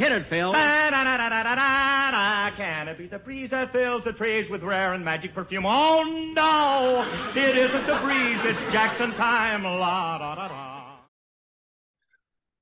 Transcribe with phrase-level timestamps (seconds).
[0.00, 0.50] Hit it, Phil.
[0.50, 0.94] Can
[2.88, 5.66] it be the breeze that fills the trees with rare and magic perfume?
[5.66, 6.02] Oh
[6.34, 7.04] no,
[7.36, 9.64] it isn't the breeze, it's Jackson time.
[9.64, 10.96] La da da da.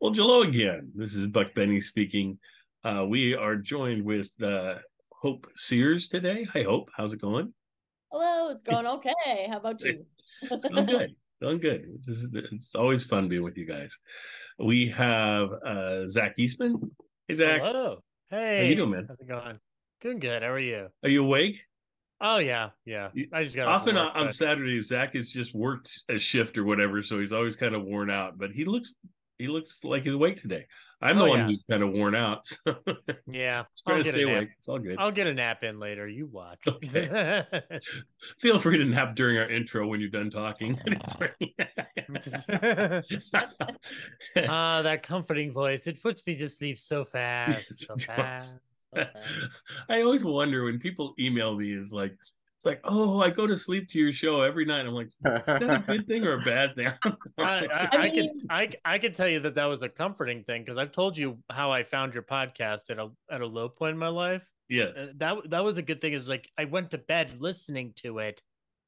[0.01, 0.91] Well, hello again.
[0.97, 2.41] This is Buck Benny speaking.
[2.83, 4.79] Uh, we are joined with uh,
[5.23, 6.43] Hope Sears today.
[6.53, 6.89] Hi, Hope.
[6.97, 7.55] How's it going?
[8.11, 9.47] Hello, it's going okay.
[9.49, 10.05] How about you?
[10.43, 11.15] It's going good.
[11.41, 11.85] Going good.
[12.05, 13.97] It's, it's always fun being with you guys.
[14.59, 16.91] We have uh, Zach Eastman.
[17.29, 17.61] Hey, Zach.
[17.61, 18.03] Hello.
[18.31, 18.59] Hey.
[18.59, 19.05] How you doing, man?
[19.07, 19.59] How's it going?
[20.01, 20.43] Good, good.
[20.43, 20.89] How are you?
[21.03, 21.61] Are you awake?
[22.21, 23.11] Oh yeah, yeah.
[23.33, 26.19] I just got off Often on, work, on but- Saturdays, Zach has just worked a
[26.19, 28.39] shift or whatever, so he's always kind of worn out.
[28.39, 28.93] But he looks
[29.39, 30.67] he looks like he's awake today.
[31.01, 31.47] I'm the one yeah.
[31.47, 32.47] who's kind of worn out.
[32.47, 32.77] So
[33.27, 34.37] Yeah, I'll get stay a nap.
[34.37, 34.49] awake.
[34.59, 34.97] It's all good.
[34.99, 36.09] I'll get a nap in later.
[36.09, 36.67] You watch.
[36.67, 37.45] Okay.
[38.41, 40.79] Feel free to nap during our intro when you're done talking.
[44.37, 45.87] Ah, that comforting voice.
[45.87, 48.59] It puts me to sleep so fast, so fast.
[48.95, 49.17] so fast.
[49.89, 52.17] I always wonder when people email me, is like,
[52.59, 54.85] it's like, oh, I go to sleep to your show every night.
[54.85, 56.89] I'm like, is that a good thing or a bad thing?
[57.39, 60.43] I, I, I I could I, I could tell you that that was a comforting
[60.43, 63.69] thing because I've told you how I found your podcast at a at a low
[63.69, 64.43] point in my life.
[64.69, 64.97] yes.
[64.97, 66.15] Uh, that that was a good thing.
[66.15, 68.43] Is like I went to bed listening to it.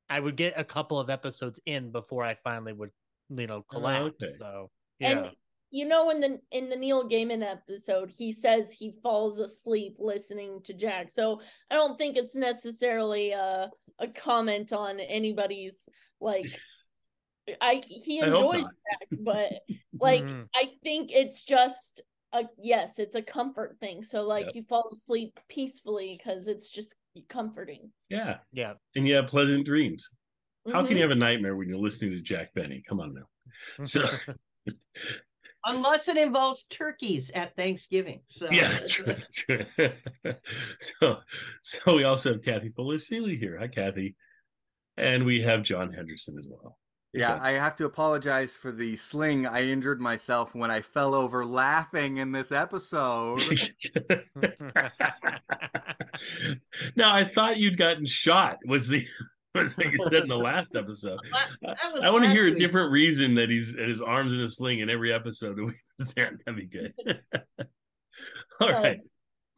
[0.08, 2.90] I would get a couple of episodes in before I finally would,
[3.28, 4.16] you know, collapse.
[4.20, 4.32] okay.
[4.36, 4.68] So
[4.98, 5.30] yeah, And
[5.70, 10.60] you know, in the in the Neil Gaiman episode, he says he falls asleep listening
[10.64, 11.10] to Jack.
[11.10, 11.40] So
[11.70, 15.88] I don't think it's necessarily a a comment on anybody's
[16.20, 16.46] like.
[17.60, 18.72] I he enjoys not.
[18.90, 19.52] Jack, but
[20.00, 20.46] like Mhm.
[20.54, 22.00] I think it's just
[22.32, 24.04] a yes, it's a comfort thing.
[24.04, 24.54] So like Yep.
[24.54, 26.94] you fall asleep peacefully because it's just
[27.28, 27.90] comforting.
[28.08, 28.36] Yeah.
[28.52, 28.74] yeah.
[28.94, 30.14] And you have pleasant dreams.
[30.70, 32.84] How can you have a nightmare when you're listening to Jack Benny?
[32.88, 33.26] Come on now.
[33.84, 34.08] So,
[35.64, 38.20] unless it involves turkeys at Thanksgiving.
[38.28, 39.04] So yeah, that's true.
[39.06, 39.64] That's true.
[40.80, 41.18] so,
[41.62, 43.58] so we also have Kathy Fuller Seeley here.
[43.58, 44.16] Hi, Kathy.
[44.96, 46.78] And we have John Henderson as well.
[47.12, 47.42] Yeah, Okay.
[47.42, 49.46] I have to apologize for the sling.
[49.46, 53.42] I injured myself when I fell over laughing in this episode.
[56.96, 58.58] now I thought you'd gotten shot.
[58.64, 59.04] Was the
[59.54, 61.18] was what you said in the last episode?
[61.32, 62.58] That- that I want to hear a week.
[62.58, 65.56] different reason that he's and his arms in a sling in every episode.
[65.56, 66.40] that we present.
[66.46, 66.94] That'd be good.
[68.60, 69.00] All right.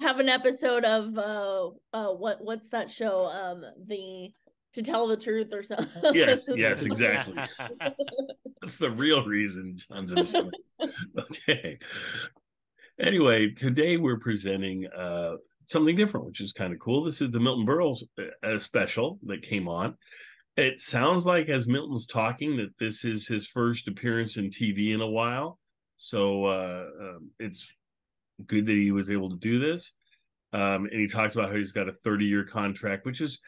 [0.01, 4.33] have an episode of uh uh what what's that show um the
[4.75, 7.35] to tell the truth or something Yes, yes, exactly.
[8.61, 10.51] That's the real reason John's in the sling.
[11.19, 11.79] Okay.
[13.01, 15.37] Anyway, today we're presenting uh
[15.73, 17.05] something different, which is kind of cool.
[17.05, 18.01] This is the Milton Berle
[18.43, 19.97] uh, special that came on.
[20.57, 25.01] It sounds like, as Milton's talking, that this is his first appearance in TV in
[25.01, 25.59] a while.
[25.97, 27.67] So uh, um, it's
[28.47, 29.93] good that he was able to do this.
[30.53, 33.39] Um, and he talks about how he's got a 30 year contract, which is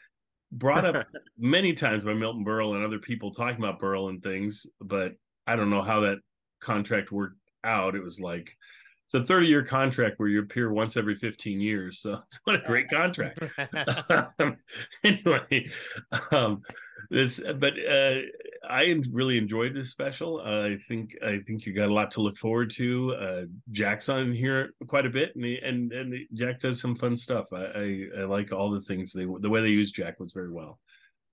[0.50, 1.06] brought up
[1.38, 4.66] many times by Milton Berle and other people talking about Berle and things.
[4.80, 5.12] But
[5.46, 6.18] I don't know how that
[6.60, 7.94] contract worked out.
[7.94, 8.56] It was like,
[9.06, 12.00] it's a 30 year contract where you appear once every 15 years.
[12.00, 13.42] So it's what a great contract.
[14.38, 14.56] um,
[15.02, 15.70] anyway,
[16.32, 16.62] um,
[17.10, 18.20] this, but uh,
[18.68, 20.40] I really enjoyed this special.
[20.40, 23.14] Uh, I think I think you got a lot to look forward to.
[23.14, 27.16] Uh, Jack's on here quite a bit, and he, and and Jack does some fun
[27.16, 27.46] stuff.
[27.52, 30.50] I, I I like all the things they the way they use Jack was very
[30.50, 30.78] well.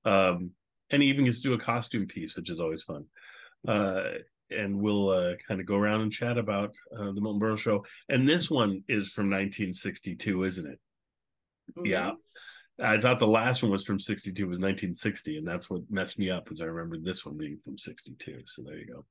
[0.03, 0.51] Um,
[0.89, 3.05] and he even gets to do a costume piece, which is always fun.
[3.67, 4.03] Uh,
[4.51, 7.85] and we'll uh, kind of go around and chat about uh, the Milton Berle show.
[8.09, 10.79] And this one is from 1962, isn't it?
[11.83, 12.11] Yeah.
[12.81, 16.31] I thought the last one was from 62 was 1960 and that's what messed me
[16.31, 19.05] up because I remembered this one being from 62 so there you go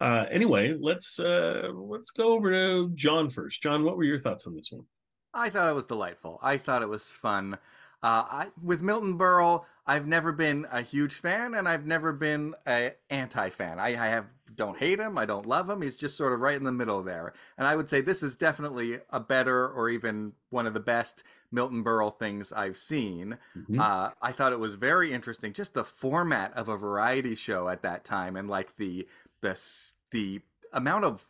[0.00, 4.46] uh anyway let's uh let's go over to John first John what were your thoughts
[4.46, 4.86] on this one
[5.34, 6.38] I thought it was delightful.
[6.42, 7.54] I thought it was fun.
[8.02, 12.54] Uh, I, with Milton Berle, I've never been a huge fan, and I've never been
[12.66, 13.80] a anti-fan.
[13.80, 15.82] I, I have don't hate him, I don't love him.
[15.82, 17.32] He's just sort of right in the middle there.
[17.58, 21.22] And I would say this is definitely a better, or even one of the best
[21.50, 23.38] Milton Berle things I've seen.
[23.56, 23.80] Mhm.
[23.80, 27.82] Uh, I thought it was very interesting, just the format of a variety show at
[27.82, 29.08] that time, and like the
[29.40, 29.58] the
[30.10, 30.40] the
[30.72, 31.28] amount of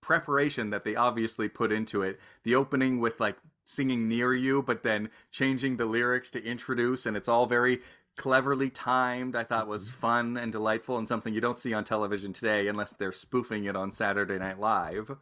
[0.00, 2.20] preparation that they obviously put into it.
[2.42, 7.16] The opening with like singing near you, but then changing the lyrics to introduce, and
[7.16, 7.80] it's all very
[8.16, 9.36] cleverly timed.
[9.36, 12.92] I thought was fun and delightful, and something you don't see on television today unless
[12.92, 15.16] they're spoofing it on Saturday Night Live.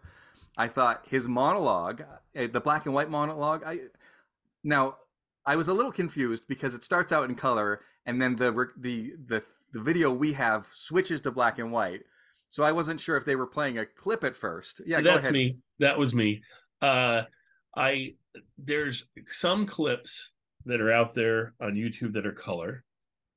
[0.57, 2.03] I thought his monologue,
[2.37, 3.79] uh, the black and white monologue, I
[4.63, 4.97] now
[5.47, 9.15] I was a little confused because it starts out in color and then the the
[9.27, 9.43] the
[9.73, 12.03] the video we have switches to black and white.
[12.51, 14.83] So I wasn't sure if they were playing a clip at first.
[14.85, 15.33] Yeah, go that's ahead.
[15.33, 16.43] me that was me
[16.83, 17.23] Uh,
[17.75, 18.17] I
[18.59, 20.32] there's some clips
[20.67, 22.85] that are out there on YouTube that are color,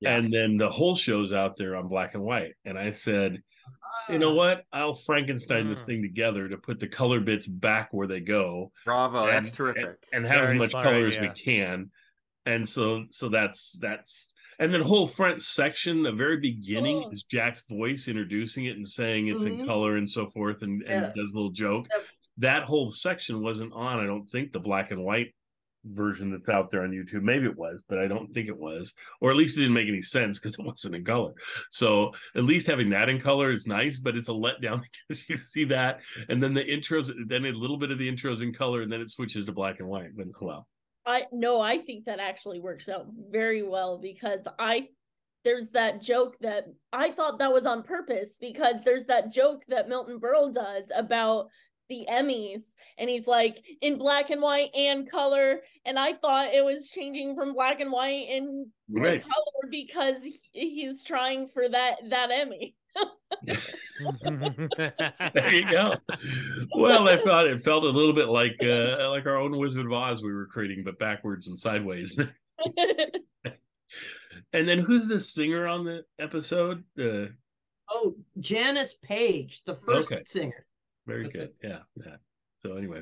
[0.01, 0.17] Yeah.
[0.17, 2.53] and then the whole show's out there on black and white.
[2.65, 3.41] And I said,
[4.09, 4.63] you know what?
[4.71, 5.85] I'll Frankenstein this Mm.
[5.85, 8.71] thing together to put the color bits back where they go.
[8.85, 9.97] Bravo, that's terrific.
[10.13, 11.91] and have Very as much smart color as we can.
[12.45, 17.09] And so so that's that's and then whole front section, the very beginning Oh.
[17.11, 19.65] is Jack's voice introducing it and saying it's in Mhm.
[19.65, 21.13] color and so forth and, and Yeah.
[21.15, 21.87] does a little joke.
[21.91, 22.05] Yep.
[22.37, 25.33] That whole section wasn't on, I don't think, the black and white
[25.85, 27.21] version that's out there on YouTube.
[27.21, 28.93] Maybe it was, but I don't think it was.
[29.21, 31.33] Or at least it didn't make any sense because it wasn't in color.
[31.71, 35.37] So at least having that in color is nice, but it's a letdown because you
[35.37, 35.99] see that.
[36.29, 39.01] And then the intros, then a little bit of the intros in color, and then
[39.01, 40.15] it switches to black and white.
[40.15, 40.67] But well,
[41.05, 44.89] I no, I think that actually works out very well because I
[45.45, 49.87] there's that joke that I thought that was on purpose because there's that joke that
[49.87, 51.49] Milton Berle does about
[51.89, 56.63] the Emmys and he's like in black and white and color and I thought it
[56.65, 59.21] was changing from black and white and Right.
[59.21, 62.75] color because he's trying for that that Emmy.
[65.33, 65.97] there you go.
[66.75, 69.91] Well, I thought it felt a little bit like uh, like our own Wizard of
[69.93, 72.17] Oz we were creating, but backwards and sideways.
[74.53, 76.83] and then who's the singer on the episode?
[76.99, 77.27] Uh,
[77.87, 80.23] Oh, Janice Page, the first Okay.
[80.25, 80.65] singer.
[81.05, 81.51] Very good.
[81.63, 82.15] Yeah, yeah.
[82.65, 83.01] So anyway,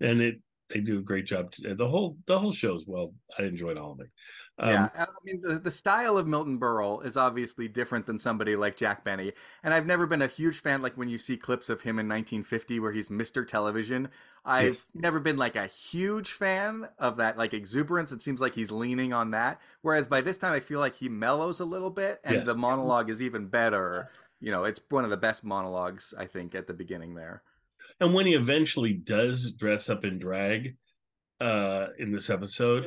[0.00, 1.52] and it they do a great job.
[1.58, 3.14] The whole the whole show's well.
[3.38, 4.10] I enjoyed all of it.
[4.58, 8.56] Um, yeah, I mean the, the style of Milton Berle is obviously different than somebody
[8.56, 9.32] like Jack Benny,
[9.64, 10.82] and I've never been a huge fan.
[10.82, 13.46] Like when you see clips of him in 1950 where he's Mr.
[13.46, 14.10] Television,
[14.44, 18.12] I've never been like a huge fan of that like exuberance.
[18.12, 19.60] It seems like he's leaning on that.
[19.80, 22.46] Whereas by this time, I feel like he mellows a little bit, and Yes.
[22.46, 24.10] the monologue is even better.
[24.40, 27.42] You know, it's one of the best monologues I think at the beginning there.
[28.00, 30.76] And when he eventually does dress up in drag
[31.40, 32.84] uh in this episode,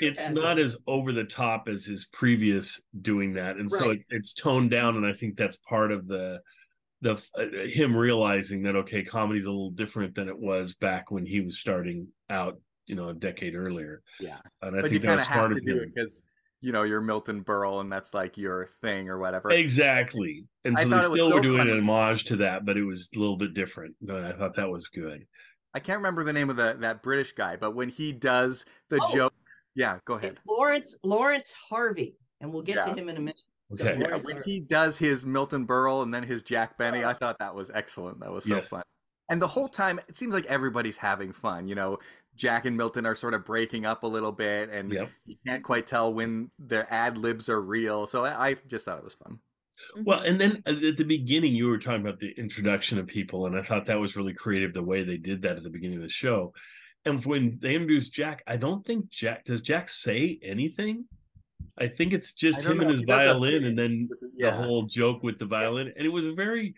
[0.00, 0.32] it's Cleopatra.
[0.34, 4.70] not as over the top as his previous doing that and so it's it's toned
[4.70, 6.40] down and i think that's part of the
[7.02, 11.24] the uh, him realizing that okay comedy's a little different than it was back when
[11.24, 14.38] he was starting out you know a decade earlier Yeah.
[14.62, 16.24] and i but you think that kind was of have to of do it because
[16.64, 19.50] you know you're Milton Berle, and that's like your thing or whatever.
[19.50, 21.72] exactly and I so they thought it still so were doing funny.
[21.72, 24.68] an homage to that but it was a little bit different and i thought that
[24.70, 25.26] was good
[25.76, 29.00] I can't remember the name of the that British guy, but when he does the
[29.02, 29.12] Oh.
[29.12, 29.34] joke,
[29.74, 30.38] yeah, go ahead.
[30.46, 32.84] Laurence Laurence Harvey, and we'll get Yeah.
[32.84, 33.34] to him in a minute.
[33.74, 34.42] So okay Yeah, when Harvey.
[34.52, 38.20] he does his Milton Berle and then his Jack Benny, I thought that was excellent.
[38.20, 38.68] That was so Yes.
[38.68, 38.82] fun.
[39.28, 41.66] And the whole time, it seems like everybody's having fun.
[41.66, 41.98] You know,
[42.36, 45.10] Jack and Milton are sort of breaking up a little bit, and Yep.
[45.26, 48.06] you can't quite tell when their ad libs are real.
[48.06, 49.38] So I, I just thought it was fun.
[49.96, 50.04] Mm-hmm.
[50.04, 53.46] Well, and then uh, at the beginning, you were talking about the introduction of people,
[53.46, 55.96] and I thought that was really creative the way they did that at the beginning
[55.98, 56.52] of the show.
[57.04, 61.04] And when they introduced Jack, I don't think Jack does Jack say anything.
[61.78, 64.08] I think it's just I don't him and his He does a violin, and then
[64.36, 64.56] Yeah.
[64.56, 66.74] the whole joke with the violin, and it was a very,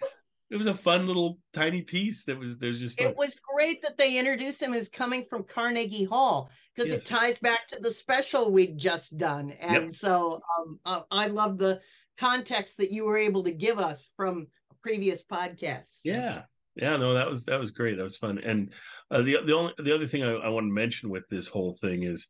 [0.51, 3.01] it was a fun little tiny piece that was there's just.
[3.01, 7.01] It was great that they introduced him as coming from Carnegie Hall because Yes.
[7.01, 11.59] it ties back to the special we'd just done, and so um, uh, I love
[11.59, 11.81] the
[12.17, 14.47] context that you were able to give us from
[14.83, 16.01] previous podcasts.
[16.05, 16.43] Yeah,
[16.77, 17.97] yeah, no, that was that was great.
[17.97, 18.39] That was fun.
[18.39, 18.73] And
[19.11, 21.77] uh, the the only the other thing I, I want to mention with this whole
[21.81, 22.29] thing is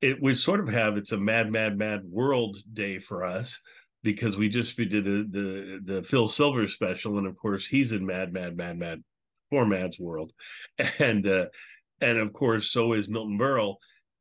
[0.00, 3.60] it we sort of have it's a mad mad mad world day for us
[4.02, 7.92] because we just we did a, the the Phil Silvers special and of course he's
[7.92, 9.02] in mad mad mad mad
[9.50, 10.32] for Mad's world
[10.98, 11.46] and uh
[12.00, 13.76] and of course so is Milton Berle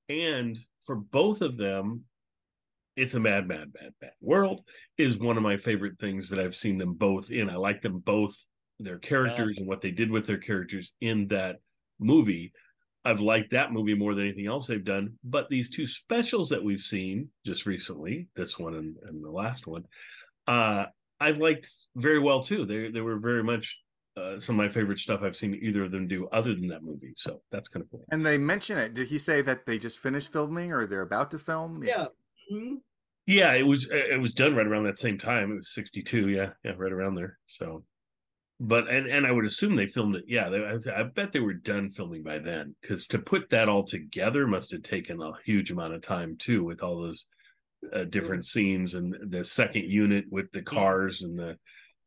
[0.10, 2.04] and for both of them
[2.96, 4.62] it's a mad mad mad mad world
[4.98, 7.50] is one of my favorite things that I've seen them both in.
[7.50, 8.36] I like them both
[8.80, 11.58] their characters and what they did with their characters in that
[12.00, 12.52] movie.
[13.06, 15.18] I've liked that movie more than anything else they've done.
[15.24, 19.68] But these two specials that we've seen just recently, this one and, and the last
[19.68, 19.86] one,
[20.48, 20.86] uh,
[21.20, 22.66] I've liked very well too.
[22.66, 23.78] They they were very much
[24.16, 26.84] uh, some of my favorite stuff I've seen either of them do other than that
[26.84, 27.14] movie.
[27.16, 28.06] So that's kind of cool.
[28.12, 28.94] And they mention it.
[28.94, 31.84] Did he say that they just finished filming or they're about to film?
[31.84, 32.08] Yeah.
[32.52, 32.78] Mhm.
[33.26, 35.52] Yeah, it was it was done right around that same time.
[35.52, 36.30] It was sixty two.
[36.30, 37.38] Yeah, yeah, right around there.
[37.46, 37.84] So,
[38.60, 40.26] but and and I would assume they filmed it.
[40.28, 43.70] Yeah, they, I, I bet they were done filming by then because to put that
[43.70, 47.28] all together must have taken a huge amount of time too, with all those
[47.94, 51.58] uh, different scenes and the second unit with the cars and the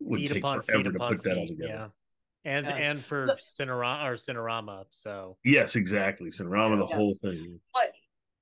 [0.00, 1.68] would feet take upon forever to upon put that all together.
[1.72, 1.86] yeah.
[2.44, 2.74] And Yeah.
[2.76, 6.30] and for Look- Cinerama or Cinerama, so Yes, exactly.
[6.30, 6.96] Cinerama, the Yeah.
[6.96, 7.60] whole thing.
[7.74, 7.92] But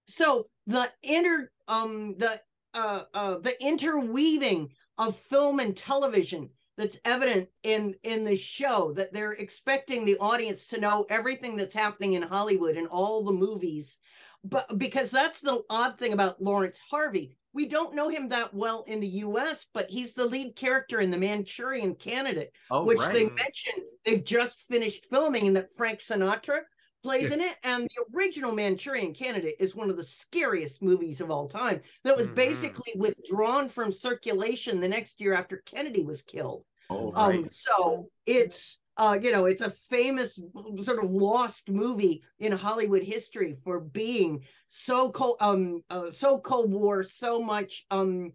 [0.07, 2.41] so the inter um the
[2.75, 9.13] uh uh the interweaving of film and television that's evident in in the show that
[9.13, 13.99] they're expecting the audience to know everything that's happening in Hollywood and all the movies.
[14.45, 17.37] But because that's the odd thing about Laurence Harvey.
[17.53, 21.11] We don't know him that well in the US, but he's the lead character in
[21.11, 23.13] The Manchurian Candidate, Oh, which right.
[23.13, 26.65] they mentioned they've just finished filming and that Frank Sinatra
[27.03, 27.59] plays in it.
[27.63, 32.17] And the original Manchurian Candidate is one of the scariest movies of all time that
[32.17, 32.31] was Mhm.
[32.31, 36.65] basically withdrawn from circulation the next year after Kennedy was killed.
[36.91, 37.51] Oh, Um, right.
[37.51, 40.41] so it's uh, you know, it's a famous
[40.81, 46.73] sort of lost movie in Hollywood history for being so cold, um, uh, so Cold
[46.73, 47.87] War, so much.
[47.93, 48.33] Um,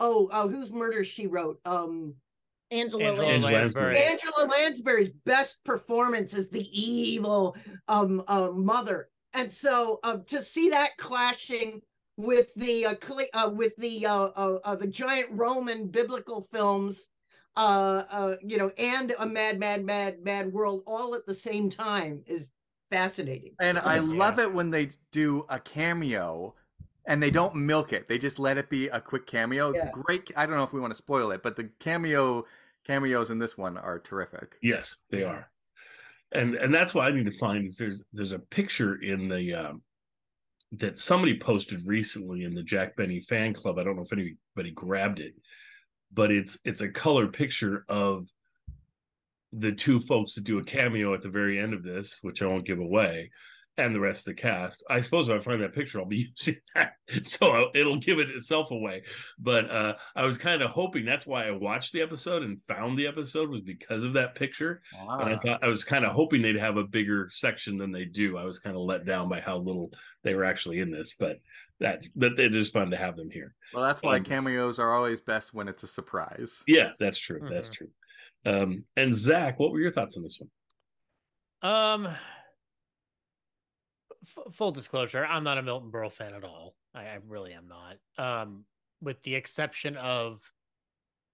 [0.00, 1.60] oh, uh, whose murder she wrote?
[1.64, 2.14] Um,
[2.74, 3.52] Angela, Angela Lansbury.
[3.54, 3.98] Lansbury.
[3.98, 7.56] Angela Lansbury's best performance is the evil
[7.88, 11.80] um uh, mother, and so uh, to see that clashing
[12.16, 17.10] with the uh, cle- uh with the uh, uh, uh the giant Roman biblical films,
[17.56, 21.70] uh uh you know, and a mad mad mad mad world all at the same
[21.70, 22.48] time is
[22.90, 23.54] fascinating.
[23.60, 24.00] And I Yeah.
[24.02, 26.54] love it when they do a cameo
[27.06, 28.08] and they don't milk it.
[28.08, 29.74] They just let it be a quick cameo.
[29.74, 29.90] Yeah.
[29.90, 30.30] Great.
[30.36, 32.46] I don't know if we want to spoil it, but the cameo
[32.86, 34.56] cameos in this one are terrific.
[34.62, 35.50] Yes, they are.
[36.32, 39.54] And and that's what I need to find is there's there's a picture in the
[39.54, 39.82] um
[40.72, 43.78] that somebody posted recently in the Jack Benny fan club.
[43.78, 45.34] I don't know if anybody grabbed it,
[46.12, 48.26] but it's it's a color picture of
[49.52, 52.46] the two folks that do a cameo at the very end of this, which I
[52.46, 53.30] won't give away,
[53.76, 54.82] and the rest of the cast.
[54.88, 56.92] I suppose if I find that picture, I'll be using that,
[57.24, 59.02] so it'll give it itself away.
[59.38, 62.98] But uh, I was kind of hoping that's why I watched the episode and found
[62.98, 64.80] the episode was because of that picture.
[64.92, 65.38] And I Ah.
[65.40, 68.36] thought I was kind of hoping they'd have a bigger section than they do.
[68.38, 69.90] I was kind of let down by how little
[70.22, 71.38] they were actually in this, but
[71.80, 73.54] that but it is fun to have them here.
[73.72, 76.62] Well, that's why Um, cameos are always best when it's a surprise.
[76.68, 77.40] Yeah, that's true.
[77.50, 77.72] That's Mhm.
[77.72, 77.90] true.
[78.46, 80.50] Um, and Zach, what were your thoughts on this one?
[81.62, 82.16] Um,
[84.24, 86.74] f- full disclosure, I'm not a Milton Berle fan at all.
[86.94, 87.96] I, I really am not.
[88.18, 88.64] Um,
[89.00, 90.40] with the exception of,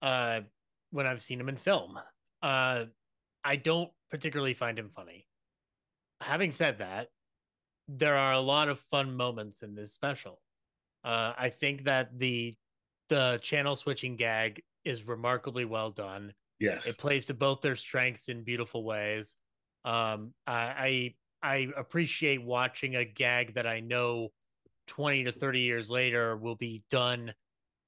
[0.03, 0.41] uh,
[0.91, 1.99] when I've seen him in film.
[2.43, 2.87] Uh,
[3.45, 5.27] I don't particularly find him funny.
[6.21, 7.09] Having said that,
[7.89, 10.41] there are a lot of fun moments in this special.
[11.05, 12.55] Uh, I think that the
[13.09, 16.87] the channel switching gag is remarkably well done Yes.
[16.87, 19.35] it plays to both their strengths in beautiful ways
[19.85, 24.29] um i i, I appreciate watching a gag that i know
[24.87, 27.33] 20 to 30 years later will be done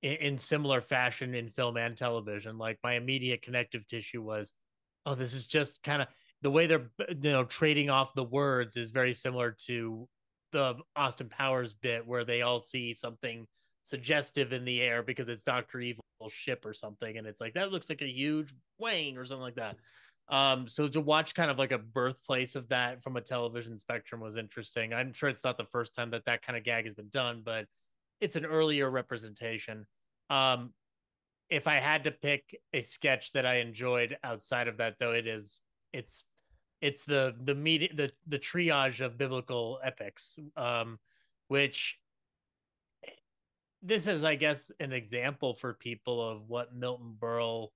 [0.03, 4.53] in, in similar fashion in film and television like my immediate connective tissue was
[5.07, 6.09] oh this is just kind of
[6.43, 10.09] the way they're you know trading off the words is very similar to
[10.53, 13.47] the austin powers bit where they all see something
[13.85, 17.73] suggestive in the air because it's Doctor Evil ship or something, and it's like that
[17.73, 19.77] looks like a huge wang or something like that.
[20.33, 24.19] Um, so to watch kind of like a birthplace of that from a television spectrum
[24.19, 24.95] was interesting.
[24.95, 27.43] I'm sure it's not the first time that that kind of gag has been done,
[27.45, 27.67] but
[28.19, 29.87] it's an earlier representation.
[30.31, 30.73] Um,
[31.51, 35.27] if I had to pick a sketch that I enjoyed outside of that, though, it
[35.27, 35.61] is
[35.93, 36.25] it's
[36.81, 40.99] it's the the media the the triage of biblical epics, um,
[41.49, 41.99] which
[43.83, 47.69] this is, I guess, an example for people of what Milton Berle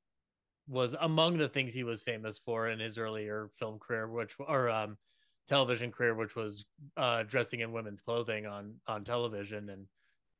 [0.68, 4.68] was among the things he was famous for in his earlier film career, which or
[4.68, 4.96] um,
[5.46, 9.86] television career, which was uh, dressing in women's clothing on on television and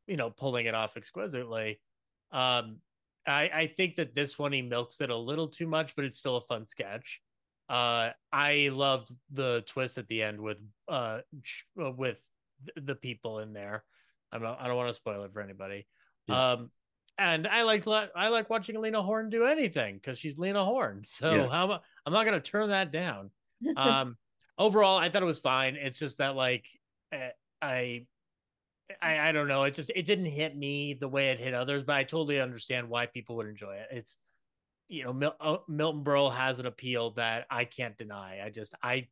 [0.07, 1.81] you know pulling it off exquisitely.
[2.33, 2.79] Um,
[3.27, 6.19] I, I think that this one he milks it a little too much, but it's
[6.19, 7.21] still a fun sketch.
[7.69, 11.21] Uh, I loved the twist at the end with uh
[11.77, 12.19] with
[12.77, 13.85] the people in there.
[14.33, 15.87] I'm not, I don't want to spoil it for anybody.
[16.27, 16.53] Yeah.
[16.53, 16.71] Um,
[17.19, 21.03] and I like I like watching Lena Horne do anything because she's Lena Horne.
[21.07, 21.49] So Yeah.
[21.49, 23.31] how I'm not going to turn that down.
[23.77, 24.17] Um,
[24.59, 25.77] overall, I thought it was fine.
[25.77, 26.67] It's just that like
[27.13, 27.31] eh,
[27.63, 28.07] I,
[29.01, 29.63] I I don't know.
[29.65, 32.89] It just it didn't hit me the way it hit others, but I totally understand
[32.89, 33.89] why people would enjoy it.
[33.91, 34.17] It's
[34.89, 38.41] you know Mil- uh, Milton Berle has an appeal that I can't deny.
[38.45, 39.09] I just I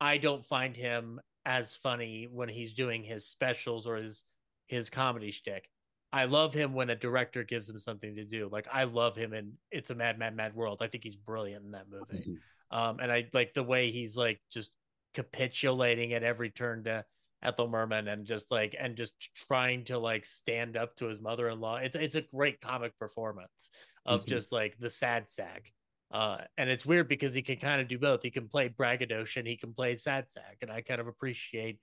[0.00, 4.24] I don't find him as funny when he's doing his specials or his
[4.66, 5.68] his comedy shtick.
[6.14, 8.48] I love him when a director gives him something to do.
[8.50, 10.78] Like I love him in It's a Mad Mad Mad World.
[10.80, 12.24] I think he's brilliant in that movie.
[12.24, 12.38] Mhm.
[12.70, 14.70] Um, and I like the way he's like just
[15.12, 17.04] capitulating at every turn to
[17.42, 21.78] Ethel Merman and just like and just trying to like stand up to his mother-in-law.
[21.78, 23.70] It's it's a great comic performance
[24.06, 24.28] of Mhm.
[24.28, 25.72] just like the sad sack.
[26.12, 28.22] Uh, and it's weird because he can kind of do both.
[28.22, 31.80] He can play braggadocio, and he can play sad sack, and I kind of appreciate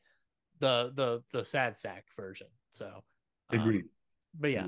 [0.59, 2.47] the the the sad sack version.
[2.69, 3.03] So
[3.49, 3.85] um, Agreed.
[4.39, 4.67] But yeah,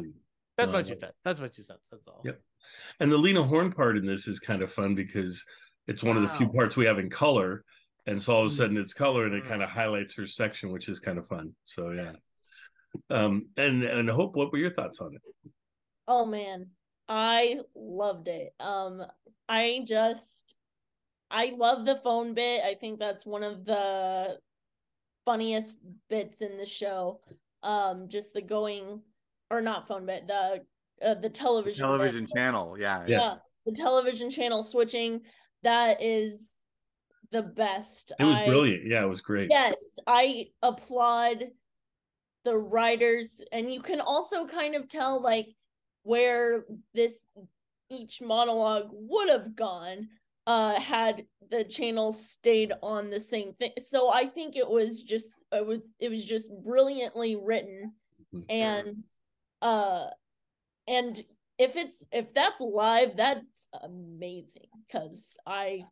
[0.58, 1.14] that's No, I my two cents.
[1.24, 1.88] That's my two cents.
[1.92, 2.22] That's all.
[2.26, 2.40] Yep.
[3.00, 5.44] And the Lena Horne part in this is kind of fun because
[5.88, 7.64] it's one of the few parts we have in color.
[8.06, 8.58] And so all of a Mm.
[8.58, 9.48] sudden it's color and it Mm.
[9.48, 11.56] kind of highlights her section, which is kind of fun.
[11.66, 12.14] So yeah.
[13.10, 15.22] Um and and I Hope, what were your thoughts on it?
[16.08, 16.70] Oh man,
[17.08, 18.54] I loved it.
[18.60, 19.04] Um,
[19.48, 20.56] I just,
[21.32, 22.62] I love the phone bit.
[22.64, 24.38] I think that's one of the
[25.26, 25.80] funniest
[26.10, 27.22] bits in the show.
[27.62, 29.02] Um, just the going,
[29.54, 30.62] or not phone but the
[31.06, 31.88] uh, the television bit.
[31.88, 32.78] television channel.
[32.78, 33.04] Yeah.
[33.08, 33.22] Yes.
[33.24, 35.22] Yeah, the television channel switching.
[35.64, 36.48] That is
[37.32, 38.12] the best.
[38.20, 38.86] It was I- brilliant.
[38.88, 39.50] Yeah, it was great.
[39.50, 39.76] Yes,
[40.08, 41.46] I applaud
[42.46, 45.48] the writers, and you can also kind of tell like
[46.04, 47.16] where this
[47.90, 50.08] each monologue would have gone
[50.48, 53.72] uh had the channel stayed on the same thing.
[53.82, 57.94] So I think it was just it was it was just brilliantly written
[58.34, 58.46] Mhm.
[58.50, 59.04] and
[59.64, 60.08] uh
[60.88, 61.24] and
[61.58, 65.86] if it's if that's live that's amazing because I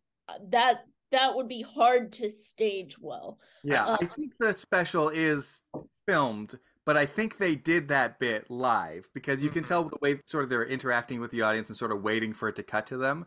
[0.50, 3.40] that that would be hard to stage well.
[3.64, 5.62] Yeah, Uh, I think the special is
[6.08, 9.68] filmed, but I think they did that bit live because you can Mhm.
[9.68, 12.48] tell the way sort of they're interacting with the audience and sort of waiting for
[12.50, 13.26] it to cut to them.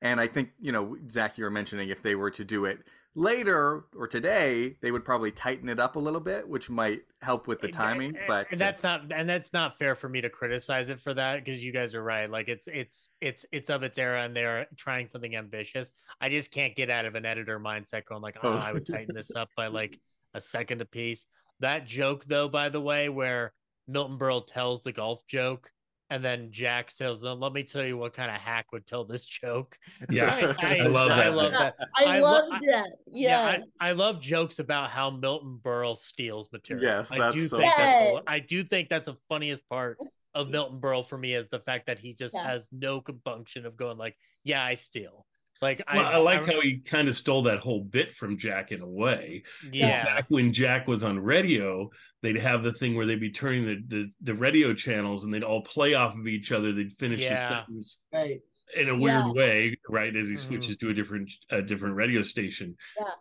[0.00, 2.80] And I think, you know, Zach, you were mentioning if they were to do it
[3.14, 7.46] later or today, they would probably tighten it up a little bit, which might help
[7.46, 8.16] with the timing.
[8.16, 11.14] and- But and that's not and that's not fair for me to criticize it for
[11.14, 14.34] that because you guys are right like it's it's it's it's of its era and
[14.36, 15.90] they're trying something ambitious
[16.20, 18.56] i just can't get out of an editor mindset going like oh, Oh.
[18.58, 19.70] i would tighten this up by oh.
[19.70, 19.98] like
[20.34, 21.26] a second a piece
[21.60, 23.52] that joke though by the way where
[23.88, 25.70] milton berle tells the golf joke
[26.14, 29.04] and then Jack says, "Uh, "Let me tell you what kind of hack would tell
[29.04, 29.76] this joke."
[30.10, 31.34] Yeah, I, I love I that.
[31.34, 31.74] love that.
[31.96, 32.86] I, I lo- loved that.
[33.12, 33.40] Yeah.
[33.80, 36.84] I, I love jokes about how Milton Berle steals material.
[36.86, 38.16] Yes, I that's do so think that's funny.
[38.16, 39.98] the, I do think that's the funniest part
[40.34, 42.44] of Milton Berle for me is the fact that he just Yeah.
[42.46, 45.26] has no compunction of going like, "Yeah, I steal."
[45.62, 48.72] Like Well, I, like I, how he kind of stole that whole bit from Jack
[48.72, 49.44] in a way.
[49.72, 51.88] yeah, Back when Jack was on radio,
[52.24, 55.42] they'd have the thing where they'd be turning the, the, the radio channels and they'd
[55.44, 56.72] all play off of each other.
[56.72, 57.48] They'd finish the Yeah.
[57.66, 58.40] sentence Right.
[58.74, 59.32] in a weird Yeah.
[59.32, 60.16] way, right?
[60.16, 60.38] As he Mhm.
[60.40, 62.76] switches to a different a different radio station.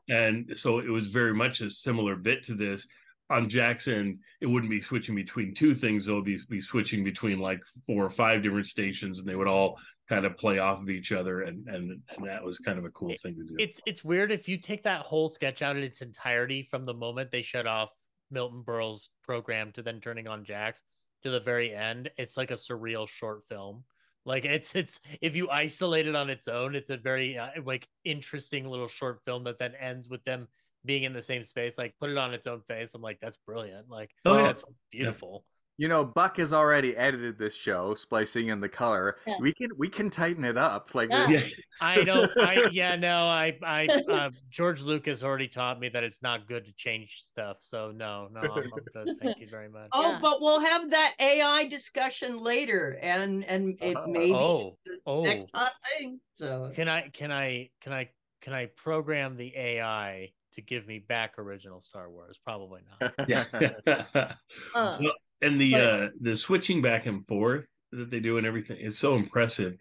[0.09, 2.87] And so it was very much a similar bit to this.
[3.29, 7.59] On Jackson, it wouldn't be switching between two things, they'll be, be switching between like
[7.85, 11.11] four or five different stations and they would all kind of play off of each
[11.11, 13.55] other and and, and that was kind of a cool thing to do.
[13.59, 16.93] it's it's weird if you take that whole sketch out in its entirety from the
[16.93, 17.89] moment they shut off
[18.33, 20.83] Milton Berle's program to then turning on Jack's
[21.23, 22.09] to the very end.
[22.17, 23.83] It's like a surreal short film.
[24.25, 27.87] Like it's it's if you isolate it on its own, it's a very uh, like
[28.03, 30.47] interesting little short film that then ends with them
[30.85, 31.77] being in the same space.
[31.77, 32.93] Like put it on its own face.
[32.93, 33.89] I'm like that's brilliant.
[33.89, 34.43] Like Oh, yeah.
[34.43, 35.45] that's beautiful.
[35.77, 39.17] You know, Buck has already edited this show, splicing in the color.
[39.25, 39.38] Yeah.
[39.39, 40.93] We can we can tighten it up.
[40.93, 41.29] Like Yeah.
[41.29, 41.43] yeah.
[41.81, 42.31] I don't.
[42.38, 43.25] I yeah no.
[43.25, 47.57] I I uh, George Lucas already taught me that it's not good to change stuff.
[47.59, 49.17] So no no I'm, I'm good.
[49.21, 49.89] Thank you very much.
[49.93, 50.19] Oh, Yeah.
[50.21, 54.99] but we'll have that AI discussion later, and and it Uh, may be Oh the
[55.07, 55.23] oh.
[55.23, 56.19] next hot thing.
[56.33, 58.09] So Can I can I can I
[58.41, 62.39] can I program the AI to give me back original Star Wars?
[62.43, 63.13] Probably not.
[63.27, 63.45] yeah.
[63.88, 68.47] Uh, Well, and the But- uh the switching back and forth that they do and
[68.47, 69.75] everything is so impressive.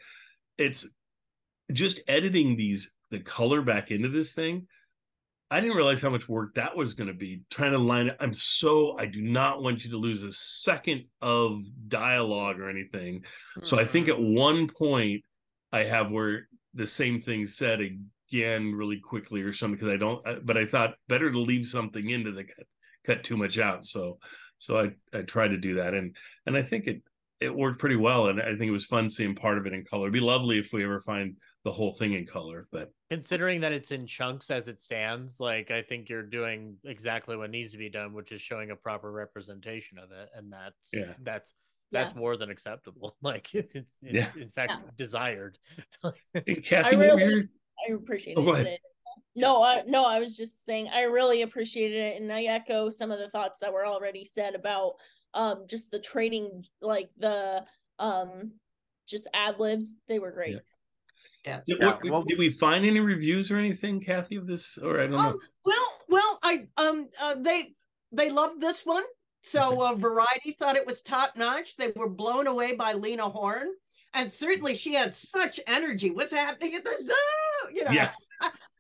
[0.58, 0.86] It's
[1.72, 4.66] just editing these the color back into this thing.
[5.50, 8.16] I didn't realize how much work that was going to be trying to line it.
[8.20, 13.24] I'm so I do not want you to lose a second of dialogue or anything.
[13.62, 15.22] So I think at one point
[15.70, 20.46] I have where the same thing said again really quickly or something because I don't.
[20.46, 22.66] But I thought better to leave something into the cut,
[23.06, 23.84] cut too much out.
[23.86, 24.18] So
[24.62, 26.14] so I I tried to do that and
[26.46, 27.02] and I think it
[27.40, 29.84] it worked pretty well and I think it was fun seeing part of it in
[29.84, 30.04] color.
[30.04, 33.72] It'd be lovely if we ever find the whole thing in color, but considering that
[33.72, 37.78] it's in chunks as it stands, like I think you're doing exactly what needs to
[37.78, 41.14] be done, which is showing a proper representation of it, and that's Yeah.
[41.22, 41.52] that's
[41.90, 43.16] that's more than acceptable.
[43.22, 44.42] Like it's it's, it's Yeah.
[44.42, 44.90] in fact Yeah.
[44.96, 45.58] desired.
[46.46, 47.48] Hey, Kathy, what really-
[47.88, 48.66] I appreciate Oh, go ahead.
[48.68, 48.80] it.
[49.34, 53.10] No, I no, I was just saying I really appreciated it, and I echo some
[53.10, 54.94] of the thoughts that were already said about
[55.34, 57.64] um just the trading, like the
[57.98, 58.52] um
[59.06, 59.94] just ad libs.
[60.08, 60.58] They were great.
[61.44, 64.78] did, Yeah, what- well- did we find any reviews or anything, Kathy, of this?
[64.78, 65.18] Or I don't know.
[65.18, 67.72] Um, well, well, I um uh, they
[68.12, 69.04] they loved this one.
[69.44, 71.76] So uh, Variety thought it was top notch.
[71.76, 73.70] They were blown away by Lena Horne,
[74.14, 76.10] and certainly she had such energy.
[76.10, 77.74] What's happening at the zoo?
[77.74, 78.12] You know, Yeah.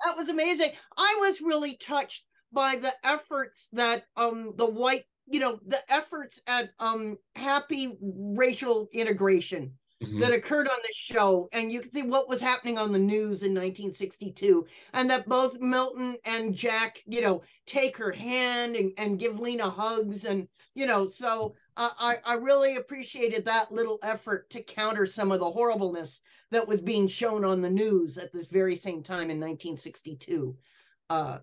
[0.04, 0.72] That was amazing.
[0.96, 6.40] I was really touched by the efforts that um the white, you know, the efforts
[6.46, 10.20] at um happy racial integration Mhm.
[10.20, 13.42] that occurred on the show, and you can see what was happening on the news
[13.44, 19.18] in 1962, and that both Milton and Jack, you know, take her hand and, and
[19.20, 24.62] give Lena hugs, and you know, so I I really appreciated that little effort to
[24.62, 28.76] counter some of the horribleness that was being shown on the news at this very
[28.76, 30.56] same time in 1962.
[31.08, 31.38] Uh,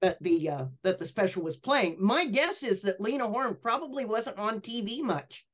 [0.00, 1.96] that the uh, that the special was playing.
[1.98, 5.46] My guess is that Lena Horne probably wasn't on TV much.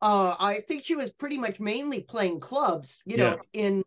[0.00, 3.84] Uh, I think she was pretty much mainly playing clubs, you know, in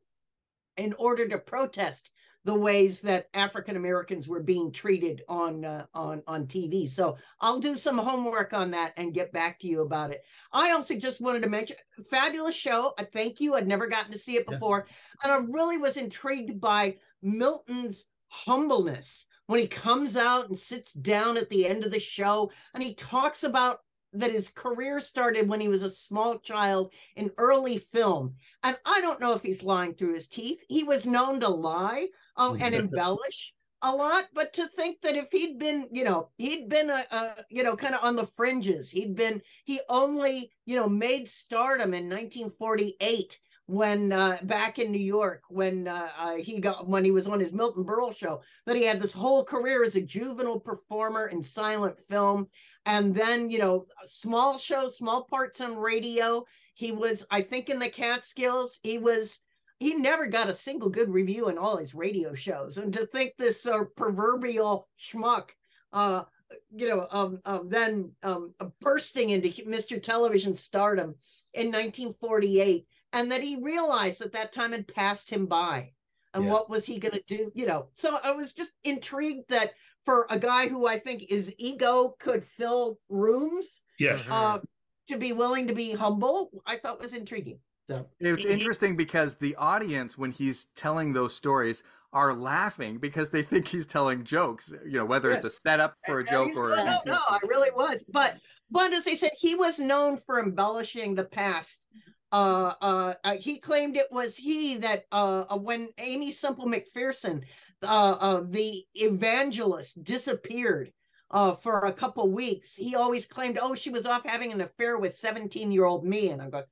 [0.78, 2.12] in order to protest
[2.44, 6.88] the ways that African Americans were being treated on uh, on on TV.
[6.88, 10.22] So I'll do some homework on that and get back to you about it.
[10.52, 11.78] I also just wanted to mention
[12.10, 12.94] fabulous show.
[12.98, 13.56] I thank you.
[13.56, 14.58] I'd never gotten to see it Yeah.
[14.58, 14.88] before,
[15.24, 21.38] and I really was intrigued by Milton's humbleness when he comes out and sits down
[21.38, 23.80] at the end of the show and he talks about
[24.14, 28.36] that his career started when he was a small child in early film.
[28.64, 30.64] And I don't know if he's lying through his teeth.
[30.68, 35.32] He was known to lie uh, and embellish a lot, but to think that if
[35.32, 38.92] he'd been, you know, he'd been a, a you know, kind of on the fringes,
[38.92, 43.40] he'd been, he only, you know, made stardom in 1948
[43.72, 47.40] when uh, back in New York, when uh, uh, he got when he was on
[47.40, 51.42] his Milton Berle show, that he had this whole career as a juvenile performer in
[51.42, 52.50] silent film,
[52.86, 56.44] and then you know, small shows, small parts on radio.
[56.74, 58.80] He was, I think, in the Catskills.
[58.84, 59.40] He was.
[59.82, 63.34] He never got a single good review in all his radio shows, and to think
[63.40, 65.50] this uh, proverbial schmuck,
[65.92, 66.26] uh,
[66.70, 70.00] you know, um, um, then um, bursting into Mr.
[70.00, 71.16] Television stardom
[71.56, 75.92] in 1948 and that he realized that that time had passed him by
[76.36, 76.52] and Yeah.
[76.52, 79.74] what was he going to do you know so i was just intrigued that
[80.06, 84.22] for a guy who i think his ego could fill rooms Yes.
[84.30, 84.60] Uh
[85.08, 87.60] to be willing to be humble i thought was intriguing
[87.92, 93.42] so It's interesting because the audience, when he's telling those stories, are laughing because they
[93.42, 94.74] think he's telling jokes.
[94.86, 97.40] You know, whether it's a setup for a And joke or like, no, no, I
[97.48, 98.04] really was.
[98.10, 98.38] But
[98.70, 101.86] but as I said, he was known for embellishing the past.
[102.34, 107.44] Uh, uh, uh, he claimed it was he that uh, uh, when Aimee Semple McPherson,
[107.84, 110.92] uh, uh, the evangelist, disappeared
[111.32, 112.76] uh, for a couple weeks.
[112.76, 116.30] He always claimed, oh, she was off having an affair with 17 year old me.
[116.30, 116.66] And I'm going,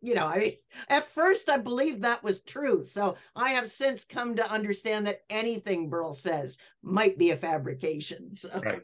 [0.00, 0.56] you know, I mean,
[0.88, 2.84] at first I believed that was true.
[2.84, 8.34] So I have since come to understand that anything Berle says might be a fabrication.
[8.34, 8.60] So.
[8.62, 8.82] Right.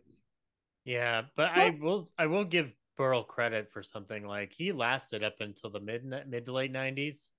[0.85, 5.41] Yeah, but I will I will give Berle credit for something like he lasted up
[5.41, 7.31] until the mid mid to late 90s.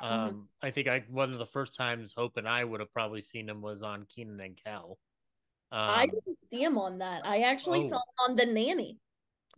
[0.00, 3.20] Um I think I one of the first times Hope and I would have probably
[3.20, 4.98] seen him was on Kenan and Kel.
[5.70, 7.26] Um, I didn't see him on that.
[7.26, 7.88] I actually Oh.
[7.88, 8.98] saw him on The Nanny.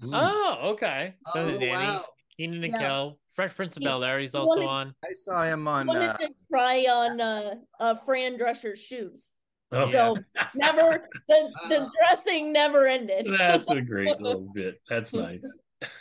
[0.03, 1.15] Oh, okay.
[1.35, 2.05] The Oh, Nanny, wow.
[2.41, 2.79] Kenan and Yeah.
[2.79, 4.19] Kel, Fresh Prince of He- Bel Air.
[4.19, 4.95] He's he also wanted- on.
[5.05, 5.87] I saw him on.
[5.89, 9.35] wanted Uh, to try on uh, uh Fran Drescher's shoes.
[9.73, 10.17] Oh, So
[10.55, 13.27] never the the dressing never ended.
[13.39, 14.81] That's a great little bit.
[14.89, 15.45] That's nice.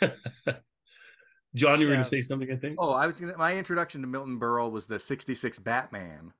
[1.54, 1.96] John, you were Yeah.
[1.96, 2.76] going to say something, I think.
[2.78, 3.36] oh, I was gonna.
[3.36, 6.32] My introduction to Milton Berle was the '66 Batman.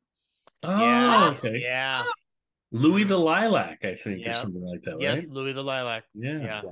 [0.63, 1.35] Oh, yeah.
[1.39, 1.59] okay.
[1.63, 2.05] Yeah.
[2.73, 5.15] Louie the Lilac, I think, or something like that, Yep.
[5.17, 5.29] right?
[5.31, 6.05] Louie the Lilac.
[6.15, 6.39] Yeah.
[6.39, 6.63] Yeah.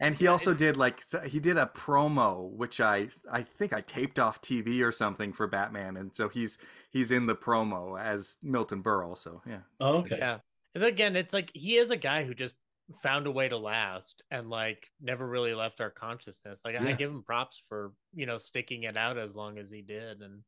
[0.00, 3.72] And he Yeah, also it's- did like he did a promo, which I I think
[3.72, 6.58] I taped off TV or something for Batman, and so he's
[6.90, 9.16] he's in the promo as Milton Berle.
[9.16, 10.18] So yeah, Oh, okay.
[10.18, 10.38] Yeah.
[10.72, 12.58] Because again, it's like he is a guy who just
[13.02, 16.62] found a way to last and like never really left our consciousness.
[16.64, 19.80] Like I give him props for, you know, sticking it out as long as he
[19.80, 20.20] did.
[20.20, 20.42] And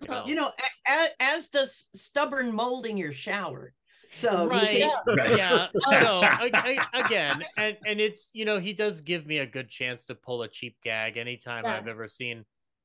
[0.00, 0.52] you know, You know,
[0.86, 3.74] as, as does stubborn mold in your shower.
[4.12, 4.82] So right.
[5.06, 5.36] can- Right.
[5.36, 5.68] Yeah.
[5.74, 6.50] So I,
[6.92, 10.14] I, again, and, and it's, you know, he does give me a good chance to
[10.14, 11.76] pull a cheap gag anytime Yeah.
[11.76, 12.44] I've ever seen.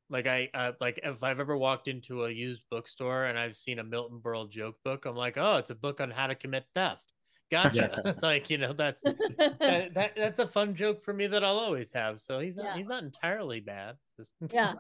[0.09, 3.79] Like I uh, like if I've ever walked into a used bookstore and I've seen
[3.79, 6.63] a Milton Berle joke book, I'm like, oh, it's a book on how to commit
[6.73, 7.11] theft.
[7.51, 8.01] Gotcha.
[8.05, 11.59] it's like you know that's that, that that's a fun joke for me that I'll
[11.59, 12.21] always have.
[12.21, 12.75] So he's not Yeah.
[12.77, 13.95] he's not entirely bad.
[14.15, 14.75] Just- yeah.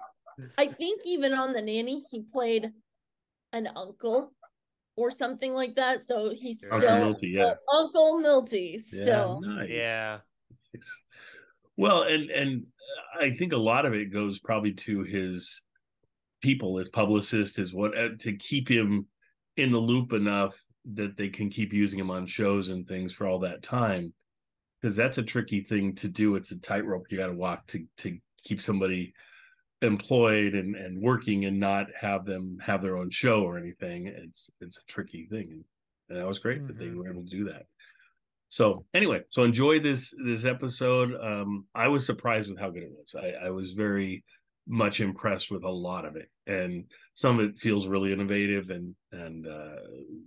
[0.57, 2.71] I think even on the nanny he played
[3.51, 4.31] an uncle
[4.97, 6.01] or something like that.
[6.01, 7.53] So he's Uncle still Milty, yeah.
[7.73, 9.41] Uncle Milty still.
[9.43, 9.69] Yeah, nice.
[9.69, 10.17] yeah.
[11.77, 12.63] Well, and and
[13.17, 15.61] I think a lot of it goes probably to his
[16.41, 19.05] people, his publicist, his what uh, to keep him
[19.55, 20.55] in the loop enough
[20.93, 24.13] that they can keep using him on shows and things for all that time.
[24.81, 26.35] Because that's a tricky thing to do.
[26.35, 29.13] It's a tightrope you got to walk to to keep somebody
[29.81, 34.07] employed and and working and not have them have their own show or anything.
[34.07, 35.63] It's it's a tricky thing,
[36.09, 36.95] and that was great that they Mhm.
[36.95, 37.67] were able to do that.
[38.49, 41.13] So anyway, so enjoy this this episode.
[41.21, 43.13] Um, I was surprised with how good it was.
[43.15, 44.23] I, I was very
[44.67, 46.85] much impressed with a lot of it, and
[47.15, 49.75] some of it feels really innovative, and and uh,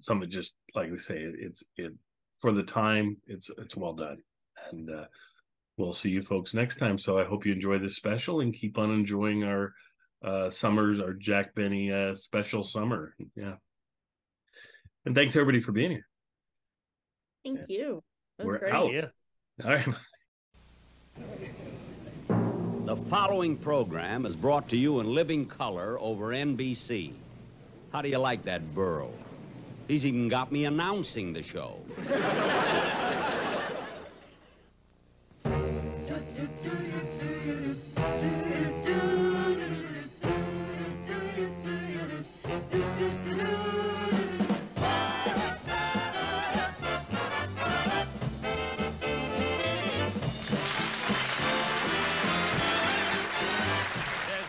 [0.01, 1.93] some of it just like we say, it's it
[2.41, 4.19] for the time, it's it's well done,
[4.71, 5.07] and uh,
[5.81, 6.99] we'll see you folks next time.
[6.99, 9.73] So I hope you enjoy this special and keep on enjoying our
[10.23, 13.15] uh summers, our Jack Benny uh special summer.
[13.35, 13.55] Yeah.
[15.07, 16.07] And thanks everybody for being here.
[17.45, 18.03] Thank you.
[18.39, 18.75] That was We're great.
[18.75, 18.93] out.
[18.93, 19.07] Yeah.
[19.65, 19.89] All right.
[22.87, 27.13] The following program is brought to you in living color over NBC.
[27.93, 29.13] How do you like that Berle?
[29.87, 31.79] He's even got me announcing the show.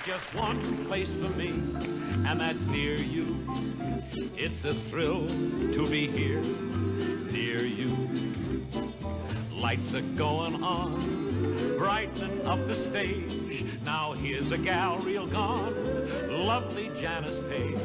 [0.06, 1.50] Just one place for me,
[2.26, 3.38] and that's near you.
[4.36, 6.42] It's a thrill to be here,
[7.32, 7.96] near you.
[9.54, 13.64] Lights are going on, brightening up the stage.
[13.86, 15.76] Now here's a gal real gone,
[16.46, 17.78] lovely Janice Page.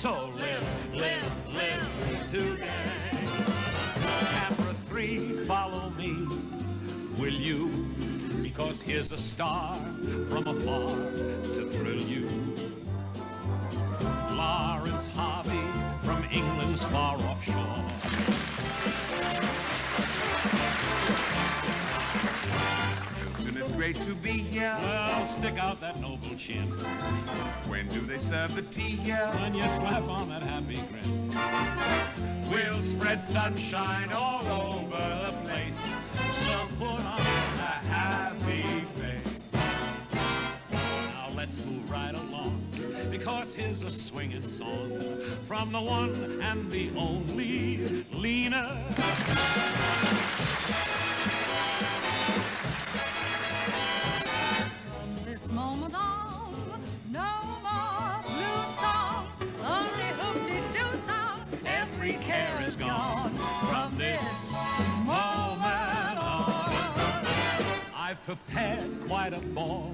[0.00, 2.70] So live, live, live today.
[4.30, 6.26] Camera three, follow me,
[7.18, 7.66] will you?
[8.42, 9.74] Because here's a star
[10.30, 10.96] from afar
[11.52, 12.30] to thrill you.
[14.30, 15.68] Laurence Harvey
[16.02, 17.46] from England's far off
[23.92, 24.76] great to be here.
[24.82, 26.68] Well, stick out that noble chin
[27.68, 29.30] When do they serve the tea here?
[29.40, 32.50] when you slap on that happy grin.
[32.50, 36.06] We'll spread sunshine all over the place.
[36.32, 39.40] So put on a happy face.
[40.72, 42.62] Now let's move right along
[43.10, 45.00] because here's a swinging song
[45.44, 48.78] from the one and the only Lena.
[55.50, 56.54] This moment on,
[57.10, 59.42] no more blue songs.
[59.64, 61.48] Only hoop-de-doo songs.
[61.64, 63.30] Every care is gone
[63.68, 64.56] from this
[65.04, 67.26] moment on.
[67.96, 69.92] I've prepared quite a ball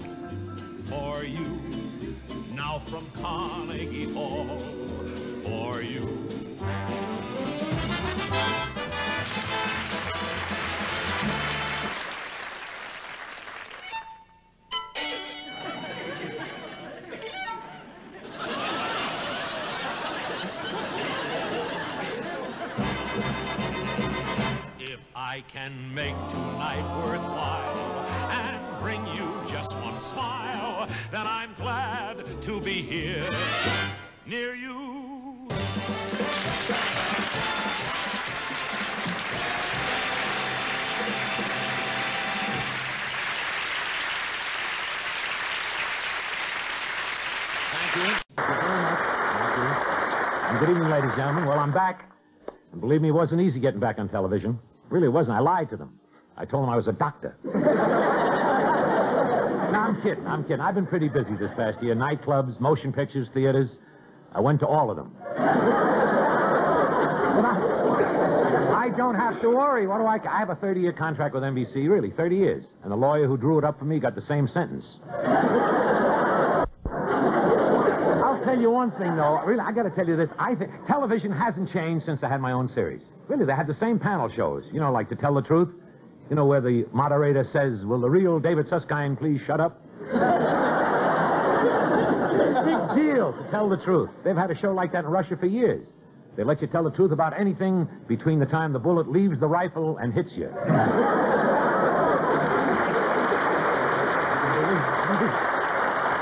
[0.88, 1.58] for you.
[2.54, 4.58] Now from Carnegie Hall
[5.42, 6.36] for you.
[25.28, 32.60] I can make tonight worthwhile and bring you just one smile, then I'm glad to
[32.60, 33.28] be here
[34.24, 35.48] near you.
[50.46, 51.46] And good evening, ladies and gentlemen.
[51.46, 52.12] Well, I'm back.
[52.70, 54.60] And believe me, it wasn't easy getting back on television.
[54.88, 55.36] Really, wasn't.
[55.36, 55.98] I lied to them.
[56.36, 57.36] I told them I was a doctor.
[57.44, 57.50] no,
[59.78, 60.26] I'm kidding.
[60.26, 60.60] I'm kidding.
[60.60, 61.94] I've been pretty busy this past year.
[61.94, 63.68] Nightclubs, motion pictures, theaters.
[64.32, 65.16] I went to all of them.
[67.36, 69.86] I, I don't have to worry.
[69.86, 70.18] What do I?
[70.28, 71.88] I have a 30-year contract with NBC.
[71.88, 72.64] Really, 30 years.
[72.82, 74.84] And the lawyer who drew it up for me got the same sentence.
[78.46, 79.42] I'll tell you one thing, though.
[79.44, 80.30] Really, I got to tell you this.
[80.38, 83.02] I think television hasn't changed since I had my own series.
[83.26, 84.62] Really, they had the same panel shows.
[84.72, 85.70] You know, like To Tell the Truth.
[86.30, 89.82] You know, where the moderator says, "Will the real David Susskind please shut up?"
[92.66, 94.10] Big deal to tell the truth.
[94.22, 95.84] They've had a show like that in Russia for years.
[96.36, 99.48] They let you tell the truth about anything between the time the bullet leaves the
[99.48, 100.48] rifle and hits you.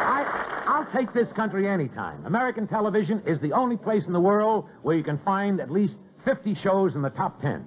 [0.06, 0.24] I,
[0.66, 2.24] I'll take this country anytime.
[2.26, 5.94] American television is the only place in the world where you can find at least
[6.24, 7.50] 50 shows in the top 10.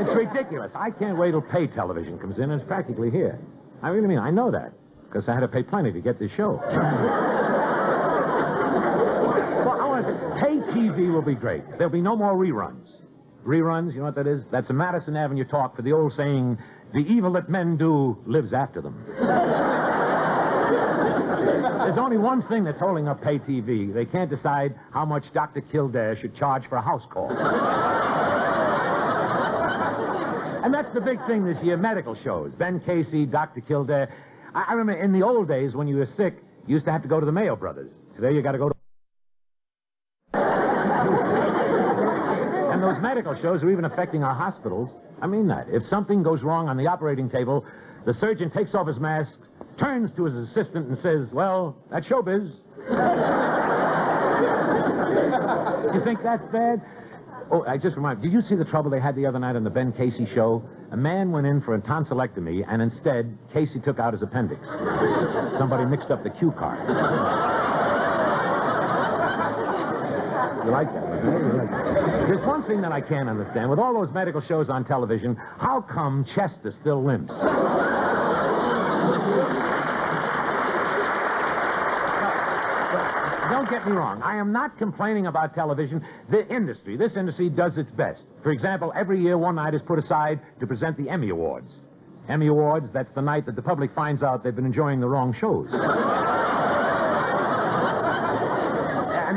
[0.00, 0.72] it's ridiculous.
[0.74, 2.50] I can't wait till pay television comes in.
[2.50, 3.38] It's practically here.
[3.82, 4.72] I really mean, I know that
[5.04, 6.60] because I had to pay plenty to get this show.
[6.62, 6.72] well,
[9.80, 11.62] I want to say, pay TV will be great.
[11.78, 12.88] There'll be no more reruns.
[13.46, 14.42] Reruns, you know what that is?
[14.50, 16.58] That's a Madison Avenue talk for the old saying,
[16.92, 19.04] the evil that men do lives after them.
[21.44, 23.92] There's only one thing that's holding up pay TV.
[23.92, 25.60] They can't decide how much Dr.
[25.60, 27.30] Kildare should charge for a house call.
[30.64, 32.52] and that's the big thing this year medical shows.
[32.54, 33.60] Ben Casey, Dr.
[33.60, 34.12] Kildare.
[34.54, 36.34] I, I remember in the old days when you were sick,
[36.66, 37.90] you used to have to go to the Mayo Brothers.
[38.16, 38.74] Today you got to go to.
[42.72, 44.90] And those medical shows are even affecting our hospitals.
[45.20, 45.68] I mean that.
[45.70, 47.64] If something goes wrong on the operating table,
[48.04, 49.38] the surgeon takes off his mask,
[49.78, 52.50] turns to his assistant, and says, Well, that's showbiz.
[55.94, 56.82] you think that's bad?
[57.50, 58.22] Oh, I just reminded.
[58.22, 60.62] Did you see the trouble they had the other night on the Ben Casey show?
[60.92, 64.66] A man went in for a tonsillectomy, and instead, Casey took out his appendix.
[65.58, 66.78] Somebody mixed up the cue card.
[70.64, 71.07] You like that?
[71.22, 73.70] There's one thing that I can't understand.
[73.70, 77.32] With all those medical shows on television, how come Chester still limps?
[83.50, 84.22] Don't get me wrong.
[84.22, 86.04] I am not complaining about television.
[86.30, 88.22] The industry, this industry does its best.
[88.42, 91.72] For example, every year one night is put aside to present the Emmy Awards.
[92.28, 95.34] Emmy Awards, that's the night that the public finds out they've been enjoying the wrong
[95.40, 95.68] shows.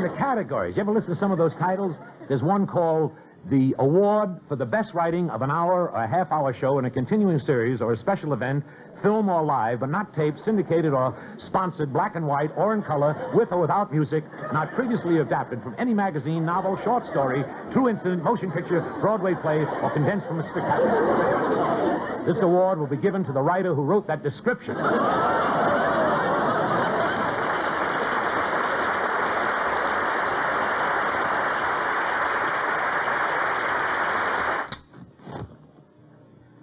[0.02, 0.74] The categories.
[0.74, 1.94] You ever listen to some of those titles?
[2.26, 3.12] There's one called
[3.48, 6.86] the Award for the Best Writing of an Hour or a Half Hour Show in
[6.86, 8.64] a Continuing Series or a Special Event,
[9.00, 13.30] film or live, but not taped, syndicated, or sponsored, black and white, or in color,
[13.32, 18.24] with or without music, not previously adapted from any magazine, novel, short story, true incident,
[18.24, 22.24] motion picture, Broadway play, or condensed from a spectacular.
[22.26, 24.74] This award will be given to the writer who wrote that description.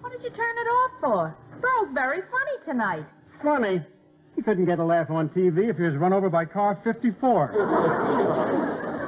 [0.01, 1.35] What did you turn it off for?
[1.61, 3.05] Berle's very funny tonight.
[3.43, 3.81] Funny.
[4.37, 7.47] He couldn't get a laugh on TV if he was run over by car 54.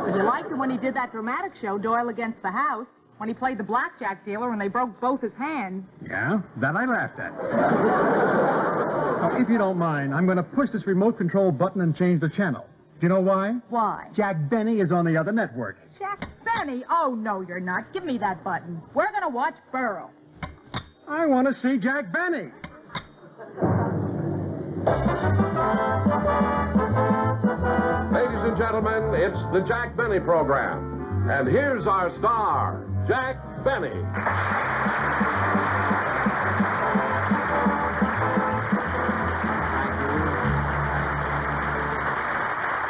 [0.05, 3.29] But you liked it when he did that dramatic show, Doyle Against the House, when
[3.29, 5.85] he played the blackjack dealer and they broke both his hands.
[6.05, 7.31] Yeah, that I laughed at.
[9.21, 12.19] Now, if you don't mind, I'm going to push this remote control button and change
[12.19, 12.65] the channel.
[12.99, 13.53] Do you know why?
[13.69, 14.09] Why?
[14.17, 15.77] Jack Benny is on the other network.
[15.97, 16.83] Jack Benny.
[16.89, 17.93] Oh, no, you're not.
[17.93, 18.81] Give me that button.
[18.93, 20.09] We're going to watch Berle.
[21.07, 22.51] I want to see Jack Benny.
[28.11, 31.29] Ladies and gentlemen, it's the Jack Benny program.
[31.29, 33.95] And here's our star, Jack Benny.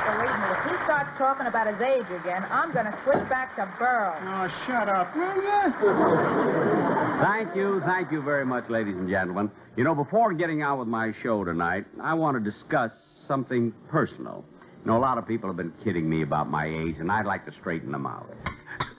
[0.09, 3.55] Believe me, if he starts talking about his age again, I'm going to switch back
[3.57, 4.17] to Berle.
[4.25, 6.80] Oh, shut up, will you?
[7.21, 9.51] Thank you, thank you very much, ladies and gentlemen.
[9.77, 12.91] You know, before getting on with my show tonight, I want to discuss
[13.27, 14.43] something personal.
[14.83, 17.27] You know, a lot of people have been kidding me about my age, and I'd
[17.27, 18.27] like to straighten them out.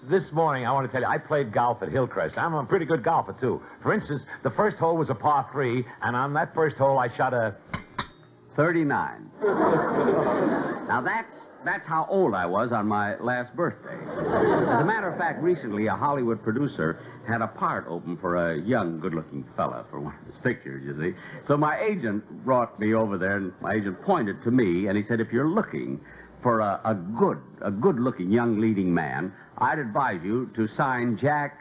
[0.08, 2.38] This morning, I want to tell you, I played golf at Hillcrest.
[2.38, 3.61] I'm a pretty good golfer, too.
[3.82, 7.08] For instance, the first hole was a par three, and on that first hole, I
[7.16, 7.56] shot a
[8.54, 9.30] 39.
[9.42, 13.94] now, that's, that's how old I was on my last birthday.
[13.94, 18.61] As a matter of fact, recently, a Hollywood producer had a part open for a
[18.61, 21.16] young, good-looking fella for one of his pictures, you see.
[21.46, 25.04] So my agent brought me over there, and my agent pointed to me, and he
[25.08, 26.00] said, if you're looking
[26.42, 31.58] for a, a good, a good-looking young leading man, I'd advise you to sign Jack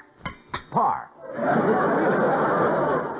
[0.71, 1.09] Paar.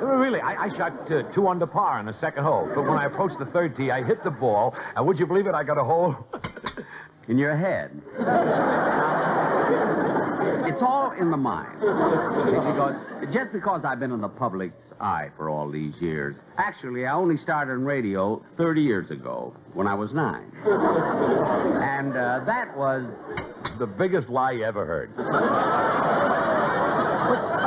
[0.02, 2.68] Really, I, I shot uh, two under par in the second hole.
[2.74, 5.46] But when I approached the third tee, I hit the ball, and would you believe
[5.46, 6.14] it, I got a hole
[7.28, 8.02] in your head.
[10.72, 11.80] It's all in the mind.
[13.32, 16.36] Just because I've been in the public's eye for all these years.
[16.56, 20.50] Actually, I only started in radio 30 years ago when I was nine.
[20.64, 23.04] And uh, that was
[23.78, 25.14] the biggest lie you ever heard.
[25.14, 25.32] But, but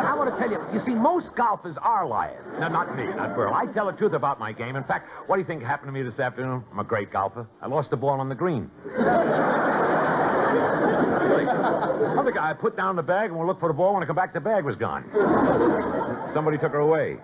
[0.05, 2.43] I want to tell you, you see, most golfers are liars.
[2.59, 3.53] No, not me, not Berle.
[3.53, 4.75] I tell the truth about my game.
[4.75, 6.63] In fact, what do you think happened to me this afternoon?
[6.71, 7.47] I'm a great golfer.
[7.61, 8.71] I lost the ball on the green.
[12.17, 13.93] Other guy put down the bag and we'll look for the ball.
[13.93, 15.03] When I come back, the bag was gone.
[16.33, 17.17] Somebody took her away.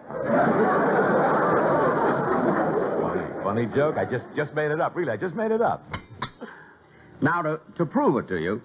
[3.02, 3.98] Funny, funny joke.
[3.98, 4.96] I just just made it up.
[4.96, 5.84] Really, I just made it up.
[7.22, 8.62] Now, to, to prove it to you,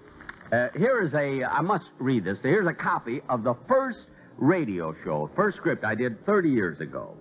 [0.51, 2.39] uh, here is a, I must read this.
[2.41, 3.99] Here's a copy of the first
[4.37, 7.15] radio show, first script I did 30 years ago.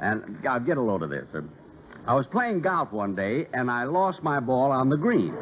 [0.00, 1.26] And I'll get a load of this.
[1.34, 1.40] Uh,
[2.06, 5.34] I was playing golf one day, and I lost my ball on the green.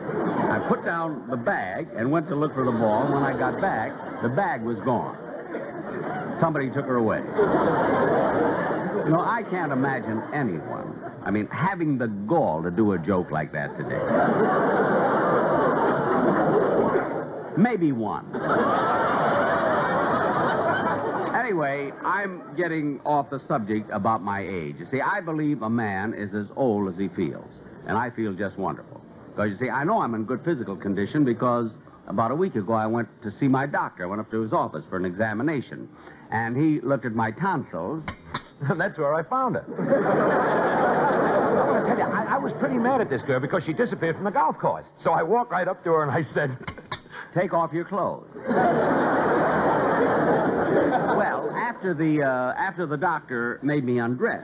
[0.69, 3.93] Put down the bag and went to look for the ball, when I got back,
[4.23, 5.17] the bag was gone.
[6.41, 7.19] Somebody took her away.
[9.07, 13.31] You know, I can't imagine anyone, I mean, having the gall to do a joke
[13.31, 14.03] like that today.
[17.57, 18.27] Maybe one.
[21.35, 24.77] Anyway, I'm getting off the subject about my age.
[24.81, 27.49] You see, I believe a man is as old as he feels,
[27.87, 29.01] and I feel just wonderful.
[29.37, 31.70] Because, you see, I know I'm in good physical condition because
[32.09, 34.05] about a week ago I went to see my doctor.
[34.05, 35.91] I went up to his office for an examination,
[36.30, 38.03] and he looked at my tonsils.
[38.78, 39.64] That's where I found her.
[41.57, 43.74] I want to tell you, I, I was pretty mad at this girl because she
[43.74, 44.87] disappeared from the golf course.
[45.05, 46.57] So I walked right up to her and I said,
[47.34, 48.26] Take off your clothes.
[51.77, 54.43] after the uh, after the doctor made me undress,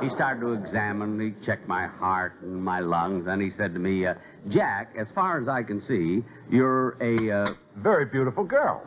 [0.00, 1.18] he started to examine.
[1.18, 4.14] He checked my heart and my lungs, and he said to me, uh,
[4.48, 8.82] "Jack, as far as I can see, you're a uh, very beautiful girl."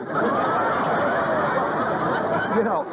[2.56, 2.86] you know,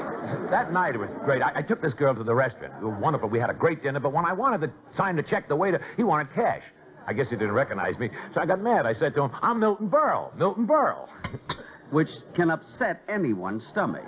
[0.50, 1.40] that night it was great.
[1.40, 2.74] I, I took this girl to the restaurant.
[2.80, 3.28] It was wonderful.
[3.28, 5.80] We had a great dinner, but when I wanted to sign the check, the waiter,
[5.96, 6.62] he wanted cash.
[7.06, 8.86] I guess he didn't recognize me, so I got mad.
[8.86, 10.34] I said to him, I'm Milton Berle.
[10.36, 11.06] Milton Berle.
[11.94, 14.02] which can upset anyone's stomach.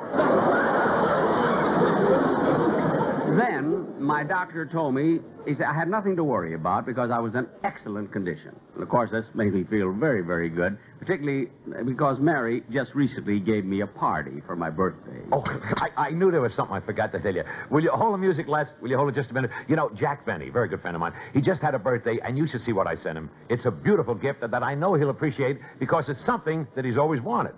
[3.39, 7.19] Then my doctor told me, he said, I had nothing to worry about because I
[7.19, 8.55] was in excellent condition.
[8.75, 11.49] And of course, this made me feel very, very good, particularly
[11.85, 15.23] because Mary just recently gave me a party for my birthday.
[15.33, 15.43] Oh,
[15.77, 17.45] I, I knew there was something I forgot to tell you.
[17.71, 18.67] Will you hold the music, Les?
[18.81, 19.51] Will you hold it just a minute?
[19.69, 22.37] You know, Jack Benny, very good friend of mine, he just had a birthday, and
[22.37, 23.31] you should see what I sent him.
[23.49, 26.99] It's a beautiful gift that, that I know he'll appreciate because it's something that he's
[26.99, 27.55] always wanted.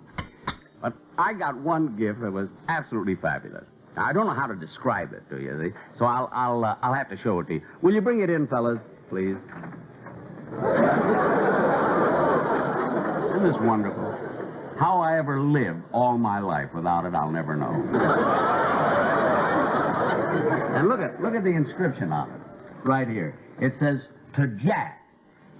[0.81, 3.65] But I got one gift that was absolutely fabulous.
[3.99, 5.75] I don't know how to describe it to you, see?
[5.97, 7.61] so I'll I'll uh, I'll have to show it to you.
[7.81, 8.79] Will you bring it in, fellas,
[9.09, 9.35] please?
[13.29, 14.17] Isn't this wonderful?
[14.79, 17.73] How I ever lived all my life without it, I'll never know.
[20.75, 22.41] and look at look at the inscription on it,
[22.87, 23.37] right here.
[23.59, 23.99] It says,
[24.35, 25.01] "To Jack,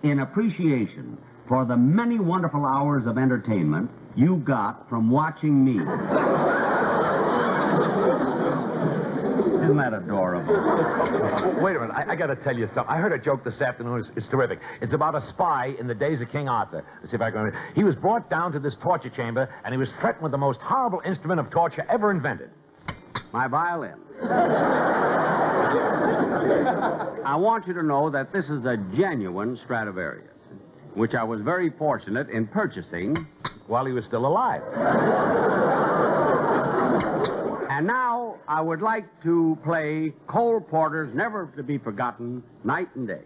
[0.03, 1.17] in appreciation
[1.47, 5.79] for the many wonderful hours of entertainment you got from watching me."
[9.69, 10.51] Isn't that adorable?
[11.61, 11.93] Wait a minute.
[11.93, 12.91] I, I got to tell you something.
[12.91, 13.99] I heard a joke this afternoon.
[13.99, 14.59] It's, it's terrific.
[14.81, 16.83] It's about a spy in the days of King Arthur.
[17.01, 17.41] Let's see if I can.
[17.41, 17.59] remember.
[17.75, 20.59] He was brought down to this torture chamber, and he was threatened with the most
[20.59, 22.49] horrible instrument of torture ever invented.
[23.31, 23.93] My violin.
[27.23, 30.33] I want you to know that this is a genuine Stradivarius,
[30.95, 33.27] which I was very fortunate in purchasing
[33.67, 34.63] while he was still alive.
[37.79, 43.07] And now I would like to play Cole Porter's Never to Be Forgotten Night and
[43.07, 43.21] Day.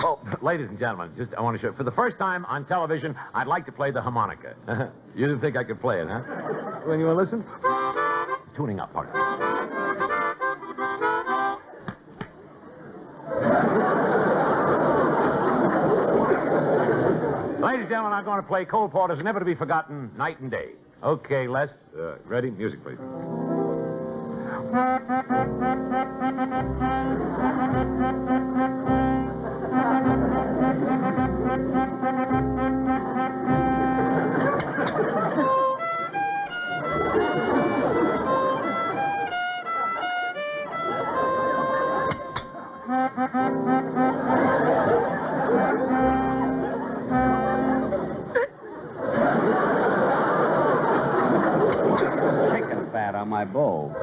[0.00, 2.64] Oh, ladies and gentlemen, just I want to show you, for the first time on
[2.64, 4.54] television, I'd like to play the harmonica.
[5.14, 6.20] you didn't think I could play it, huh?
[6.86, 7.44] When you want to listen?
[8.56, 9.12] Tuning up, partner.
[17.60, 20.50] Ladies and gentlemen, I'm going to play Cole Porter's Never to Be Forgotten Night and
[20.50, 20.70] Day.
[21.06, 22.50] Okay, Les, uh, ready?
[22.50, 22.98] Music, please.
[53.06, 53.94] Fat on my bowl.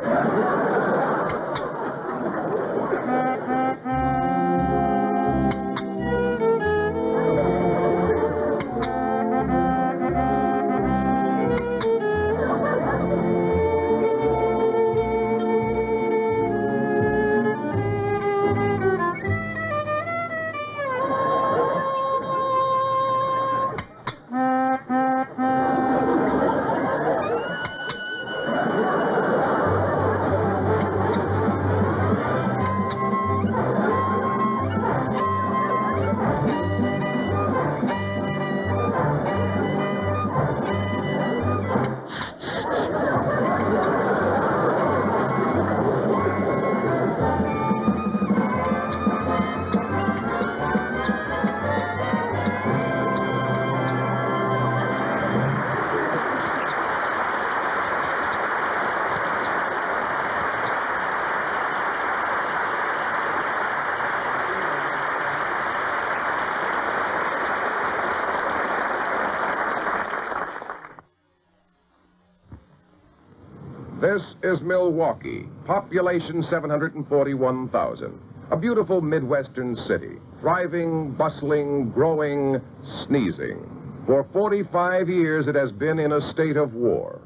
[75.04, 78.20] Milwaukee, population 741,000.
[78.52, 82.62] A beautiful Midwestern city, thriving, bustling, growing,
[83.06, 83.70] sneezing.
[84.06, 87.20] For 45 years it has been in a state of war.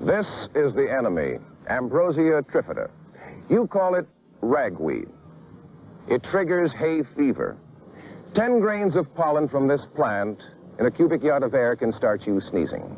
[0.00, 0.26] This
[0.56, 1.38] is the enemy,
[1.68, 2.90] Ambrosia trifida.
[3.48, 4.08] You call it
[4.40, 5.06] ragweed.
[6.08, 7.56] It triggers hay fever.
[8.34, 10.40] Ten grains of pollen from this plant
[10.80, 12.96] in a cubic yard of air can start you sneezing.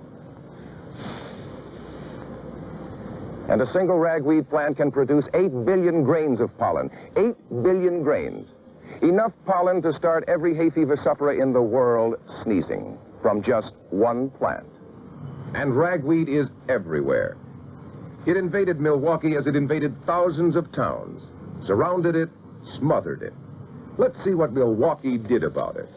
[3.48, 6.90] And a single ragweed plant can produce 8 billion grains of pollen.
[7.16, 8.46] 8 billion grains.
[9.02, 14.30] Enough pollen to start every hay fever sufferer in the world sneezing from just one
[14.30, 14.66] plant.
[15.54, 17.36] And ragweed is everywhere.
[18.26, 21.22] It invaded Milwaukee as it invaded thousands of towns,
[21.66, 22.28] surrounded it,
[22.78, 23.32] smothered it.
[23.96, 25.88] Let's see what Milwaukee did about it.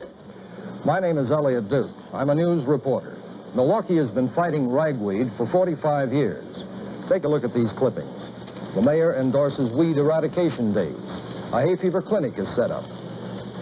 [0.85, 1.91] My name is Elliot Duke.
[2.13, 3.17] I'm a news reporter.
[3.55, 6.50] Milwaukee has been fighting ragweed for 45 years.
[7.11, 8.07] Take a look at these clippings.
[8.73, 10.95] The mayor endorses weed eradication days.
[11.51, 12.85] A hay fever clinic is set up.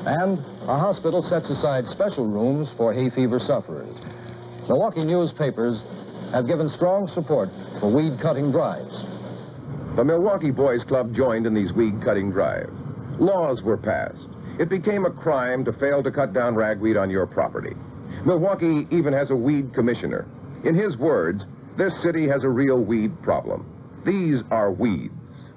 [0.05, 0.37] And
[0.69, 3.89] a hospital sets aside special rooms for hay fever sufferers.
[4.67, 5.81] Milwaukee newspapers
[6.31, 8.93] have given strong support for weed cutting drives.
[9.95, 12.69] The Milwaukee Boys Club joined in these weed cutting drives.
[13.17, 14.29] Laws were passed.
[14.59, 17.73] It became a crime to fail to cut down ragweed on your property.
[18.27, 20.27] Milwaukee even has a weed commissioner.
[20.63, 21.45] In his words,
[21.78, 23.65] this city has a real weed problem.
[24.05, 25.13] These are weeds.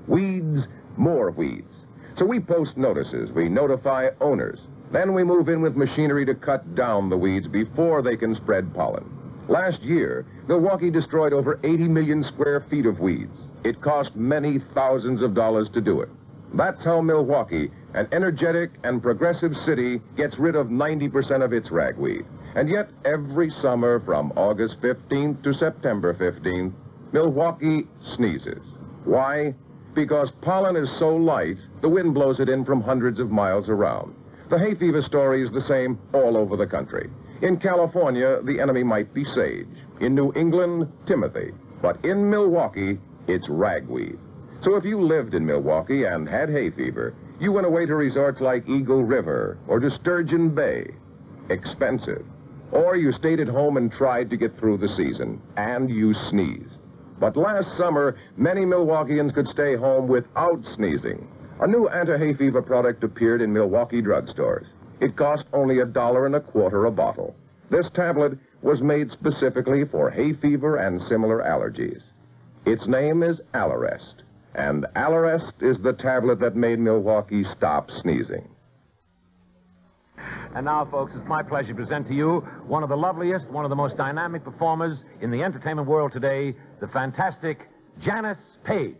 [0.06, 1.72] Weeds, more weeds.
[2.18, 4.58] So we post notices, we notify owners.
[4.92, 8.74] Then we move in with machinery to cut down the weeds before they can spread
[8.74, 9.04] pollen.
[9.48, 13.36] Last year, Milwaukee destroyed over 80 million square feet of weeds.
[13.64, 16.10] It cost many thousands of dollars to do it.
[16.54, 22.26] That's how Milwaukee, an energetic and progressive city, gets rid of 90% of its ragweed.
[22.54, 26.72] And yet, every summer from August 15th to September 15th,
[27.12, 27.86] Milwaukee
[28.16, 28.62] sneezes.
[29.04, 29.54] Why?
[29.94, 34.14] Because pollen is so light, the wind blows it in from hundreds of miles around.
[34.50, 37.10] The hay fever story is the same all over the country.
[37.40, 39.66] In California, the enemy might be sage.
[40.00, 41.52] In New England, Timothy.
[41.80, 44.18] But in Milwaukee, it's ragweed.
[44.62, 48.40] So if you lived in Milwaukee and had hay fever, you went away to resorts
[48.40, 50.86] like Eagle River or to Sturgeon Bay.
[51.50, 52.24] Expensive.
[52.72, 56.78] Or you stayed at home and tried to get through the season, and you sneezed.
[57.20, 61.28] But last summer, many Milwaukeeans could stay home without sneezing.
[61.60, 64.66] A new anti-hay fever product appeared in Milwaukee drugstores.
[65.00, 67.36] It cost only a dollar and a quarter a bottle.
[67.70, 72.02] This tablet was made specifically for hay fever and similar allergies.
[72.64, 74.22] Its name is Allerest,
[74.54, 78.48] and Allerest is the tablet that made Milwaukee stop sneezing.
[80.54, 83.64] And now, folks, it's my pleasure to present to you one of the loveliest, one
[83.64, 87.70] of the most dynamic performers in the entertainment world today, the fantastic
[88.02, 88.96] Janis Paige.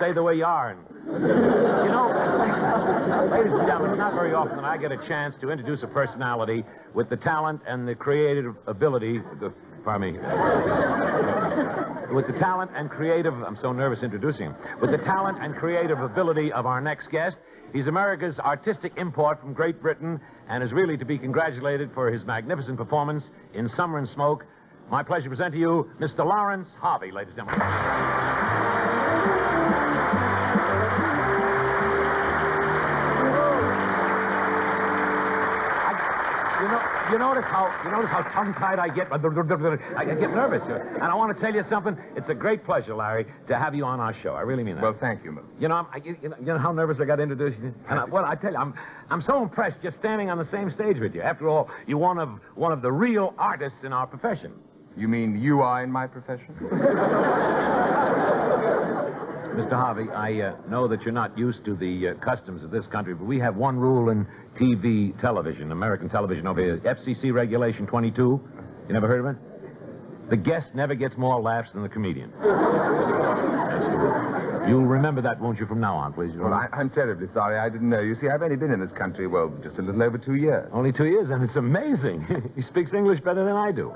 [0.00, 0.70] Stay the way you are.
[0.70, 2.08] And you know,
[3.30, 6.64] ladies and gentlemen, not very often that I get a chance to introduce a personality
[6.94, 9.18] with the talent and the creative ability.
[9.40, 9.52] The,
[9.84, 10.18] pardon me.
[12.14, 14.56] With the talent and creative, I'm so nervous introducing him.
[14.80, 17.36] With the talent and creative ability of our next guest,
[17.74, 22.24] he's America's artistic import from Great Britain and is really to be congratulated for his
[22.24, 24.46] magnificent performance in Summer and Smoke.
[24.90, 26.24] My pleasure to present to you Mr.
[26.24, 27.99] Laurence Harvey, ladies and gentlemen.
[37.10, 39.12] You notice how you notice how tongue-tied I get.
[39.12, 41.96] I get nervous, and I want to tell you something.
[42.14, 44.34] It's a great pleasure, Larry, to have you on our show.
[44.34, 44.82] I really mean that.
[44.82, 45.42] Well, thank you, Mil.
[45.58, 47.74] You know, I'm, I, you, know, you know how nervous I got to introduce you.
[47.90, 48.74] And I, well, I tell you, I'm
[49.10, 51.22] I'm so impressed just standing on the same stage with you.
[51.22, 54.52] After all, you're one of one of the real artists in our profession.
[54.96, 56.54] You mean you are in my profession?
[59.54, 59.72] Mr.
[59.72, 63.14] Harvey, I uh, know that you're not used to the uh, customs of this country,
[63.14, 64.26] but we have one rule in
[64.58, 68.20] TV television, American television over here, FCC Regulation 22.
[68.88, 70.30] You never heard of it?
[70.30, 72.30] The guest never gets more laughs than the comedian.
[72.30, 74.68] That's the rule.
[74.68, 76.30] You'll remember that, won't you, from now on, please?
[76.36, 77.58] Well, I, I'm terribly sorry.
[77.58, 78.00] I didn't know.
[78.00, 80.70] You see, I've only been in this country, well, just a little over two years.
[80.72, 82.52] Only two years, and it's amazing.
[82.56, 83.90] he speaks English better than I do.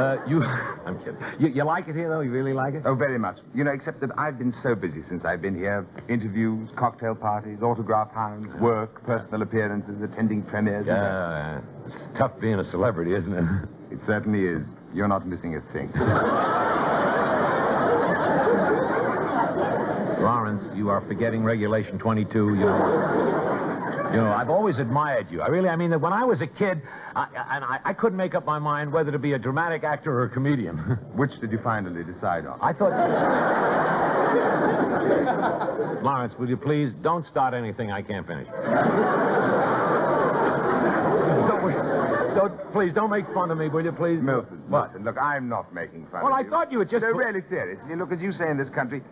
[0.00, 0.42] Uh, you,
[0.90, 1.16] I'm kidding.
[1.38, 2.20] You, you like it here, though?
[2.20, 2.82] You really like it?
[2.84, 3.38] Oh, very much.
[3.54, 5.86] You know, except that I've been so busy since I've been here.
[6.08, 10.86] Interviews, cocktail parties, autograph hounds, work, personal appearances, attending premieres.
[10.86, 13.44] Yeah, it's tough being a celebrity, isn't it?
[13.90, 14.64] It certainly is.
[14.94, 15.90] You're not missing a thing.
[20.20, 22.54] Laurence, you are forgetting Regulation 22.
[22.54, 23.69] You know,
[24.12, 25.40] you know, I've always admired you.
[25.42, 26.82] I really, I mean, that when I was a kid,
[27.14, 29.84] I, I- and I, I couldn't make up my mind whether to be a dramatic
[29.84, 30.76] actor or a comedian.
[31.14, 32.58] Which did you finally decide on?
[32.60, 32.90] I thought.
[36.02, 38.48] Laurence, will you please don't start anything I can't finish.
[41.40, 41.58] So,
[42.34, 44.20] so please don't make fun of me, will you, please?
[44.22, 44.92] Milton, What?
[44.92, 46.50] Milton, look, I'm not making fun Well, of I you.
[46.50, 47.02] Well, I thought you were just.
[47.02, 47.96] No, really seriously.
[47.96, 49.02] Look, as you say in this country,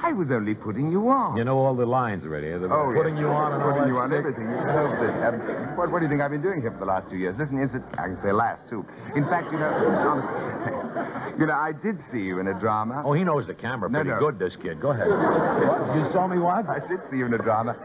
[0.00, 1.36] I was only putting you on.
[1.36, 2.48] You know all the lines already.
[2.50, 3.22] The Oh, putting yes.
[3.22, 4.44] you on and putting you on everything.
[4.48, 4.56] You.
[4.56, 7.36] Um, what, what do you think I've been doing here for the last two years?
[7.38, 7.82] Listen, is it?
[7.98, 8.86] I can say last too.
[9.16, 13.02] In fact, you know, honestly, you know, I did see you in a drama.
[13.04, 14.18] Oh, he knows the camera No, pretty no.
[14.20, 14.80] good, this kid.
[14.80, 15.08] Go ahead.
[15.08, 16.68] You saw me what?
[16.68, 17.76] I did see you in a drama.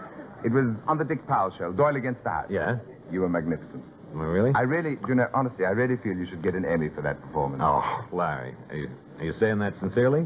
[0.46, 2.48] It was on the Dick Powell show, Doyle Against the House.
[2.50, 2.78] Yeah?
[3.12, 3.84] You were magnificent.
[4.14, 4.52] Oh, really?
[4.54, 7.20] I really, you know, honestly, I really feel you should get an Emmy for that
[7.22, 7.62] performance.
[7.66, 8.54] Oh, Larry.
[8.70, 8.90] Are you,
[9.20, 10.22] are you saying that sincerely?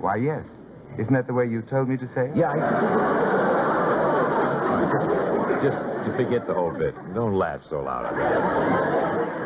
[0.00, 0.42] Why, yes.
[0.98, 2.36] Isn't that the way you told me to say it?
[2.36, 3.34] Yeah, I...
[5.62, 6.94] Just to forget the whole bit.
[7.14, 8.04] Don't laugh so loud.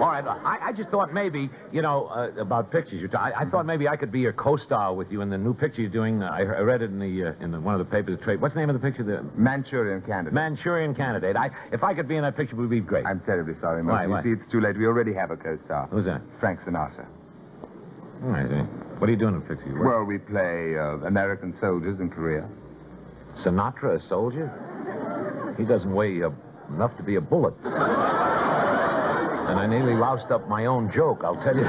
[0.01, 3.01] All right, I, I just thought maybe, you know, uh, about pictures.
[3.01, 5.55] You I, I thought maybe I could be your co-star with you in the new
[5.55, 6.23] picture you're doing.
[6.23, 8.19] I, I read it in the uh, in the, one of the papers.
[8.23, 8.41] Trade.
[8.41, 9.03] What's the name of the picture?
[9.03, 10.35] The Manchurian Candidate.
[10.35, 11.37] Manchurian Candidate.
[11.37, 13.07] I, if I could be in that picture, it would be great.
[13.07, 14.11] I'm terribly sorry, Why, Milton.
[14.11, 14.19] why?
[14.23, 14.77] You see, it's too late.
[14.79, 15.89] We already have a co-star.
[15.91, 16.21] Who's that?
[16.41, 17.07] Frank Sinatra.
[18.23, 18.51] All right.
[18.51, 18.65] eh.
[18.99, 19.69] What are you doing in picture?
[19.69, 22.49] You Well, we play uh, American soldiers in Korea.
[23.45, 24.51] Sinatra, a soldier?
[25.57, 26.31] He doesn't weigh uh,
[26.75, 27.55] enough to be a bullet.
[27.65, 27.75] And
[29.59, 31.63] I nearly loused up my own joke, I'll tell you.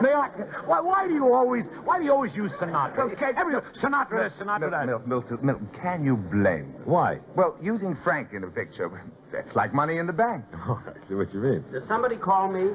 [0.00, 0.28] May I,
[0.66, 3.12] why, why do you always, why do you always use Sinatra?
[3.12, 4.86] Okay, Every, Sinatra Sinatra.
[4.86, 6.78] Mil- Milton, Milton, can you blame me?
[6.84, 7.18] Why?
[7.36, 9.02] Well, using Frank in a picture,
[9.34, 10.44] that's like money in the bank.
[10.66, 11.64] Oh, I see what you mean.
[11.72, 12.70] Did somebody call me?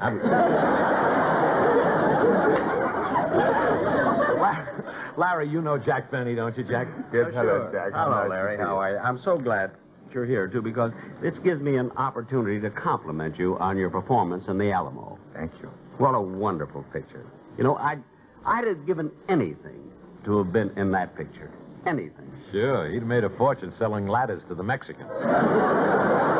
[5.16, 6.88] Larry, you know Jack Benny, don't you, Jack?
[7.12, 7.72] Yes, Oh, hello, sure.
[7.72, 7.92] Jack.
[7.92, 8.56] Hello, Nice Larry.
[8.56, 8.98] see How are you?
[8.98, 9.72] I'm so glad
[10.14, 14.44] you're here, too, because this gives me an opportunity to compliment you on your performance
[14.48, 15.18] in the Alamo.
[15.34, 15.70] Thank you.
[15.98, 17.26] What a wonderful picture.
[17.58, 18.02] You know, I'd,
[18.46, 19.90] I'd have given anything
[20.24, 21.50] to have been in that picture.
[21.86, 22.30] Anything.
[22.52, 25.10] Sure, he'd made a fortune selling ladders to the Mexicans.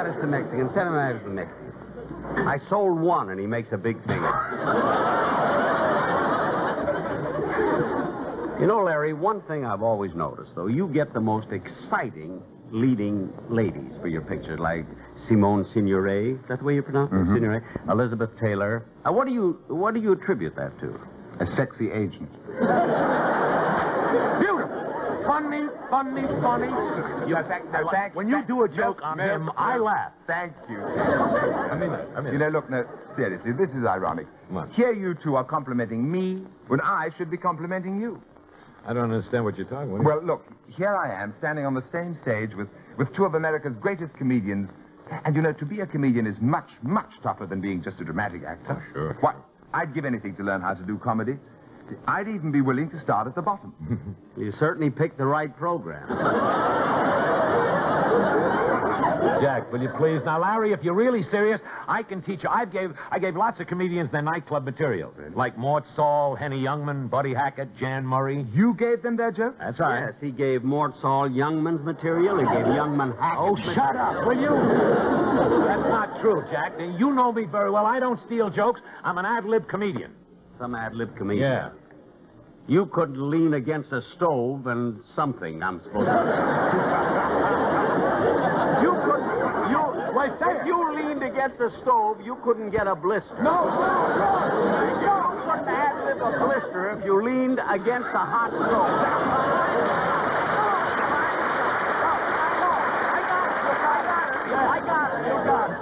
[0.00, 1.74] Ladders to Mexicans, selling ladders to Mexicans.
[2.48, 4.16] I sold one, and he makes a big thing.
[8.58, 12.40] you know, Larry, one thing I've always noticed, though, you get the most exciting
[12.70, 14.86] leading ladies for your pictures, like
[15.28, 16.40] Simone Signoret.
[16.40, 17.16] Is that the way you pronounce it?
[17.16, 17.34] Mhm.
[17.36, 17.62] Signoret.
[17.90, 18.82] Elizabeth Taylor.
[19.06, 20.98] Uh, what do you what do you attribute that to?
[21.40, 22.30] A sexy agent.
[24.40, 24.79] Beautiful.
[25.26, 26.68] Funny, funny, funny.
[27.28, 27.36] You,
[28.14, 30.12] when you do a joke on him, I laugh.
[30.26, 30.78] Thank you.
[30.80, 32.08] I mean that.
[32.16, 32.84] I mean You know, look, no,
[33.16, 34.26] seriously, this is ironic.
[34.48, 34.70] What?
[34.72, 38.22] Here you two are complimenting me when I should be complimenting you.
[38.86, 40.04] I don't understand what you're talking about.
[40.04, 43.76] Well, look, here I am standing on the same stage with, with two of America's
[43.76, 44.70] greatest comedians,
[45.24, 48.04] And you know, to be a comedian is much, much tougher than being just a
[48.04, 48.82] dramatic actor.
[48.82, 49.16] Oh, sure.
[49.20, 49.36] What?
[49.74, 51.36] I'd give anything to learn how to do comedy.
[52.06, 54.16] I'd even be willing to start at the bottom.
[54.36, 56.08] You certainly picked the right program.
[59.42, 60.20] Jack, will you please?
[60.24, 62.48] Now, Larry, if you're really serious, I can teach you.
[62.50, 67.08] I gave I gave lots of comedians their nightclub material, like Mort Sahl, Henny Youngman,
[67.10, 68.46] Buddy Hackett, Jan Murray.
[68.52, 69.56] You gave them their jokes?
[69.58, 70.06] That's right.
[70.06, 72.38] Yes, he gave Mort Sahl Youngman's material.
[72.38, 73.38] He gave Youngman Hackett.
[73.40, 74.50] Oh, shut up, will you?
[75.66, 76.74] That's not true, Jack.
[76.78, 77.86] You know me very well.
[77.86, 78.80] I don't steal jokes.
[79.04, 80.12] I'm an ad lib comedian.
[80.60, 81.50] Some ad lib comedian.
[81.50, 81.70] Yeah.
[82.68, 86.12] You could lean against a stove and something, I'm supposed to
[88.84, 89.22] You could.
[89.72, 89.80] You.
[90.12, 93.42] Wait, if you leaned against a stove, you couldn't get a blister.
[93.42, 94.36] No, no, no.
[95.00, 95.08] You
[95.48, 98.90] couldn't ad lib a blister if you leaned against a hot stove.
[104.60, 105.24] I got it.
[105.26, 105.76] You got it.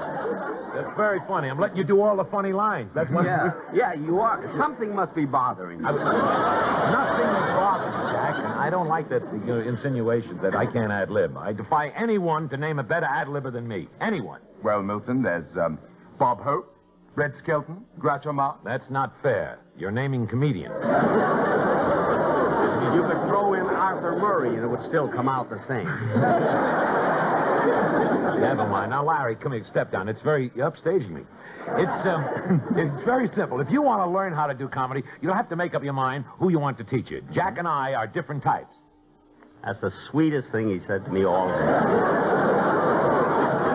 [0.79, 1.49] That's very funny.
[1.49, 2.91] I'm letting you do all the funny lines.
[2.95, 3.25] That's what.
[3.25, 4.49] Yeah, yeah, you are.
[4.57, 5.85] Something must be bothering you.
[5.85, 8.35] Nothing is bothering me, Jack.
[8.39, 11.37] And I don't like that you know, insinuation that I can't ad lib.
[11.37, 13.89] I defy anyone to name a better ad libber than me.
[14.01, 14.41] Anyone.
[14.63, 15.81] Well, Milton, there's um,
[16.17, 16.73] Bob Hope,
[17.17, 18.61] Red Skelton, Groucho Marx.
[18.65, 19.59] That's not fair.
[19.77, 20.75] You're naming comedians.
[22.95, 25.89] You could throw in Arthur Murray and it would still come out the same.
[28.41, 28.91] Never mind.
[28.91, 29.65] Now, Larry, come here.
[29.65, 30.09] Step down.
[30.09, 31.23] It's very you're upstaging me.
[31.77, 33.61] It's um, it's very simple.
[33.61, 35.83] If you want to learn how to do comedy, you don't have to make up
[35.83, 37.23] your mind who you want to teach you.
[37.33, 38.75] Jack and I are different types.
[39.65, 41.55] That's the sweetest thing he said to me all day.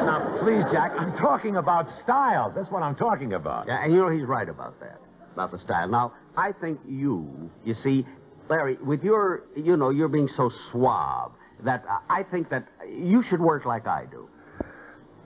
[0.06, 2.54] Now, please, Jack, I'm talking about styles.
[2.56, 3.68] That's what I'm talking about.
[3.68, 5.00] Yeah, and you know he's right about that,
[5.34, 5.90] about the style.
[5.90, 8.06] Now, I think you, you see,
[8.50, 11.32] Larry, with your, you know, you're being so suave
[11.64, 14.30] that uh, I think that you should work like I do.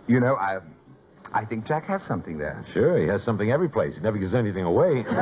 [0.08, 0.60] You know, I,
[1.34, 2.66] I think Jack has something there.
[2.74, 3.96] Sure, he has something every place.
[3.96, 4.98] He never gives anything away.
[4.98, 5.14] you, can,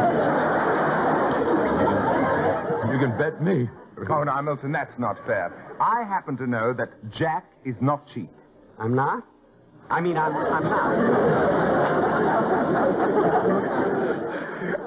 [2.91, 3.67] you can bet me.
[4.09, 5.51] Oh, no, Milton, that's not fair.
[5.79, 8.29] I happen to know that Jack is not cheap.
[8.77, 9.23] I'm not?
[9.89, 10.95] I mean, I'm, I'm not.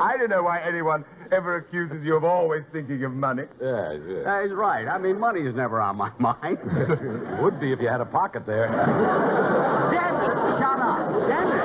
[0.01, 3.44] I don't know why anyone ever accuses you of always thinking of money.
[3.61, 4.18] Yeah, yeah.
[4.20, 4.86] Uh, he's right.
[4.88, 6.59] I mean, money is never on my mind.
[7.42, 8.68] Would be if you had a pocket there.
[8.68, 10.30] Damn it!
[10.59, 11.28] Shut up!
[11.28, 11.62] Damn it!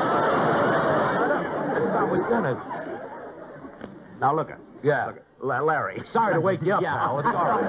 [1.14, 1.44] Shut up.
[1.74, 2.58] That's not what it.
[4.20, 4.60] Now, look at.
[4.84, 5.08] Yeah.
[5.08, 5.24] Look at.
[5.42, 6.02] La- Larry.
[6.14, 7.20] Sorry to wake you up, yeah.
[7.20, 7.64] It's all right.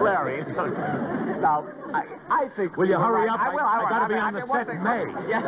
[0.02, 0.42] Larry,
[1.40, 2.76] now, I, I think...
[2.76, 3.34] Will you hurry right.
[3.34, 3.40] up?
[3.40, 5.04] I will, I- I, I gotta be on I- the one set in May.
[5.30, 5.40] Yeah.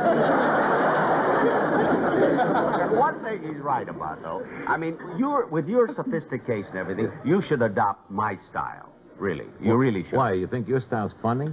[2.99, 4.47] one thing he's right about, though.
[4.69, 8.89] I mean, you're, with your sophistication and everything, you should adopt my style.
[9.19, 9.47] Really.
[9.61, 10.17] You really should.
[10.17, 10.33] Why?
[10.35, 11.49] You think your style's funny?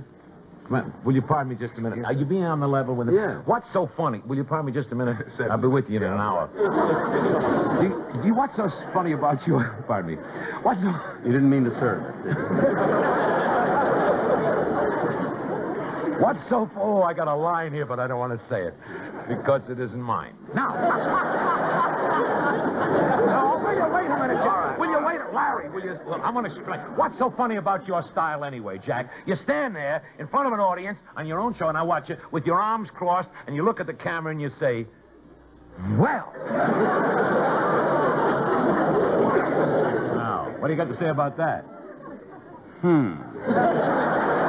[1.03, 2.05] Will you pardon me just a minute?
[2.05, 3.15] Are you being on the level with it?
[3.15, 3.41] Yeah.
[3.45, 4.21] What's so funny?
[4.27, 5.17] Will you pardon me just a minute?
[5.49, 6.47] I'll be with you in an hour.
[7.81, 9.59] do, you, do you, what's so funny about you?
[9.87, 10.17] Pardon me.
[10.61, 10.93] What's so...
[11.25, 12.43] You didn't mean to serve it, did you?
[16.19, 16.69] What's so...
[16.75, 18.75] Oh, I got a line here, but I don't want to say it
[19.29, 20.33] because it isn't mine.
[20.53, 20.73] Now.
[23.25, 24.77] no, will you wait a minute, Jack?
[24.77, 25.19] Will you wait?
[25.33, 25.97] Larry, will you...
[26.05, 26.81] Well, I'm going to explain.
[26.97, 29.09] What's so funny about your style anyway, Jack?
[29.25, 32.09] You stand there in front of an audience on your own show, and I watch
[32.09, 34.87] it, with your arms crossed, and you look at the camera and you say,
[35.97, 36.33] well...
[40.15, 41.63] now, what do you got to say about that?
[42.81, 43.13] Hmm.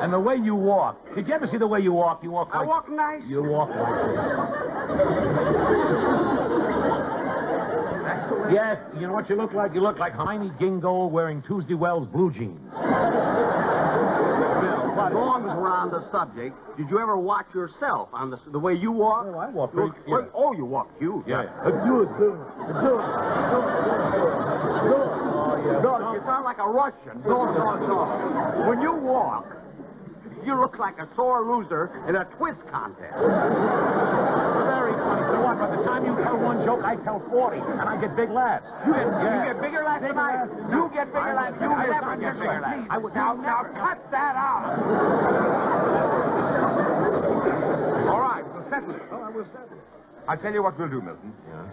[0.00, 0.96] And the way you walk.
[1.14, 2.22] Did you ever see the way you walk?
[2.24, 3.22] You walk I walk nice.
[3.26, 3.88] You walk like.
[8.52, 9.74] Yes, you know what you look like?
[9.74, 12.58] You look like Hermione Gingold wearing Tuesday Weld's blue jeans.
[15.00, 18.58] As long as we're on the subject, did you ever watch yourself on the, the
[18.58, 19.26] way you walk?
[19.28, 20.30] Oh, I walk You pretty- look- yeah.
[20.34, 21.24] Oh, you walk cute.
[21.26, 21.42] Yeah.
[21.62, 23.00] Uh, Good, good, good, good.
[25.82, 27.22] No, you sound like a Russian.
[27.24, 28.68] No, no, no.
[28.68, 29.46] When you walk,
[30.44, 33.16] you look like a sore loser in a twist contest.
[33.18, 35.22] Very funny.
[35.32, 35.58] So what?
[35.58, 38.66] By the time you tell one joke, I tell 40, and I get big laughs.
[38.86, 39.46] You get, Yeah.
[39.46, 40.44] you get bigger laughs than I.
[40.70, 41.56] You get bigger laughs.
[41.60, 42.86] You I never get bigger laughs.
[42.90, 45.80] I would now, now, cut that out.
[48.08, 49.02] All right, we'll settle it.
[49.12, 49.84] Oh, I will settle it.
[50.28, 51.32] I'll tell you what we'll do, Milton.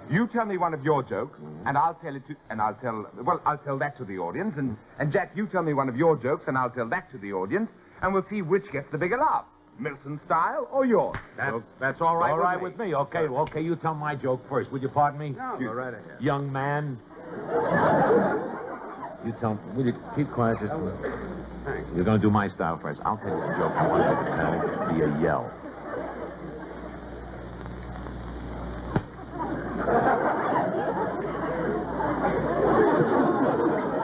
[0.09, 1.67] You tell me one of your jokes, mm-hmm.
[1.67, 4.55] and I'll tell it to, and I'll tell, well, I'll tell that to the audience,
[4.57, 7.17] and, and Jack, you tell me one of your jokes, and I'll tell that to
[7.17, 7.69] the audience,
[8.01, 9.45] and we'll see which gets the bigger laugh,
[9.79, 11.15] Milton style or yours.
[11.37, 12.63] That's, that's all right All with right me.
[12.63, 12.95] with me.
[12.95, 14.71] Okay, well, okay, you tell my joke first.
[14.71, 15.29] Would you pardon me?
[15.29, 16.21] No, go right ahead.
[16.21, 16.99] Young man.
[19.25, 21.35] You tell will you keep quiet just a minute?
[21.95, 23.01] You're going to do my style first.
[23.03, 23.73] I'll tell you a joke.
[23.75, 25.51] I want it to be a yell.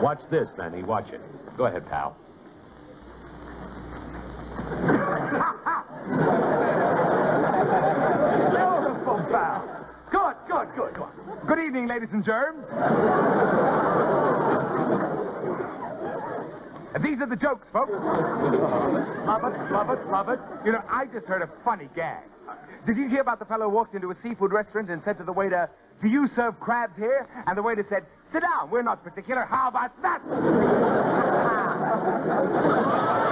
[0.02, 0.84] Watch this, Benny.
[0.84, 1.22] Watch it.
[1.58, 2.18] Go ahead, pal.
[8.52, 9.64] Beautiful, pal.
[10.12, 11.48] Good, good, good, good.
[11.48, 12.66] Good evening, ladies and germs.
[17.02, 17.92] These are the jokes, folks.
[17.92, 20.40] Love it, love it, love it.
[20.66, 22.24] You know, I just heard a funny gag.
[22.86, 25.24] Did you hear about the fellow who walked into a seafood restaurant and said to
[25.24, 25.70] the waiter,
[26.02, 27.28] Do you serve crabs here?
[27.48, 29.46] And the waiter said, Sit down, we're not particular.
[29.46, 30.22] How about that?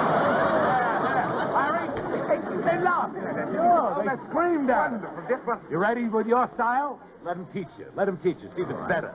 [2.81, 3.13] They.
[3.59, 5.23] Oh, they screamed at Wonderful.
[5.29, 6.99] This was You ready with your style?
[7.23, 7.85] Let him teach you.
[7.95, 8.49] Let him teach you.
[8.55, 9.13] See if it's better.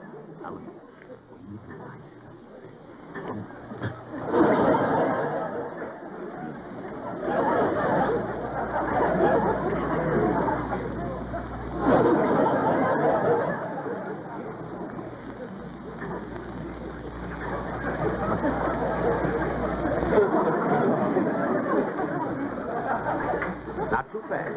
[23.97, 24.53] Not too fast.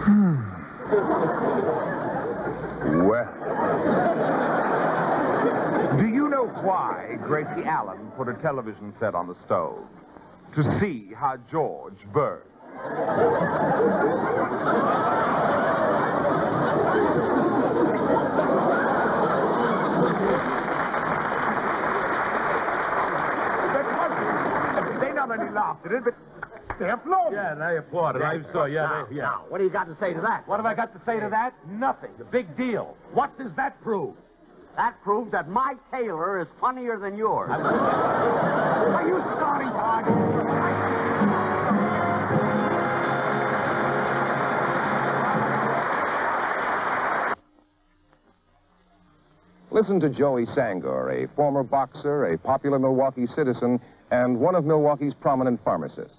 [0.00, 0.40] Hmm.
[3.06, 3.28] Well.
[5.98, 9.84] Do you know why Gracie Allen put a television set on the stove?
[10.54, 12.48] To see how George burned.
[25.00, 26.14] They not only laughed at it, but
[26.78, 27.36] they applauded.
[27.36, 28.22] Yeah, they applauded.
[28.22, 28.64] I saw.
[28.64, 29.22] Yeah, Now, they, yeah.
[29.22, 30.46] now, what do you got to say to that?
[30.48, 31.54] What have I got to say to that?
[31.68, 32.10] Nothing.
[32.18, 32.96] The big deal.
[33.12, 34.14] What does that prove?
[34.76, 37.48] That proves that my tailor is funnier than yours.
[37.50, 40.04] Are you sorry, Todd?
[49.70, 53.80] Listen to Joey Sangor, a former boxer, a popular Milwaukee citizen,
[54.10, 56.16] and one of Milwaukee's prominent pharmacists.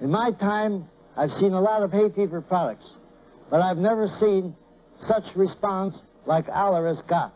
[0.00, 2.86] In my time, I've seen a lot of hay fever products,
[3.50, 4.54] but I've never seen
[5.06, 5.96] such response
[6.26, 7.34] like Allerest got.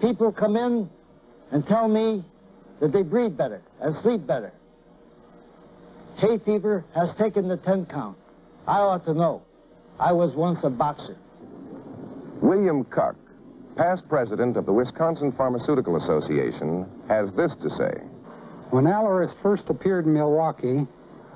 [0.00, 0.88] People come in
[1.52, 2.24] and tell me
[2.80, 4.52] that they breathe better and sleep better.
[6.18, 8.16] Hay fever has taken the 10 count.
[8.66, 9.42] I ought to know.
[9.98, 11.16] I was once a boxer.
[12.42, 13.16] William Cuck,
[13.76, 18.02] past president of the Wisconsin Pharmaceutical Association, has this to say.
[18.70, 20.86] When Allerest first appeared in Milwaukee,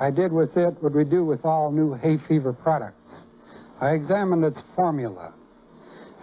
[0.00, 2.96] I did with it what we do with all new hay fever products.
[3.80, 5.32] I examined its formula,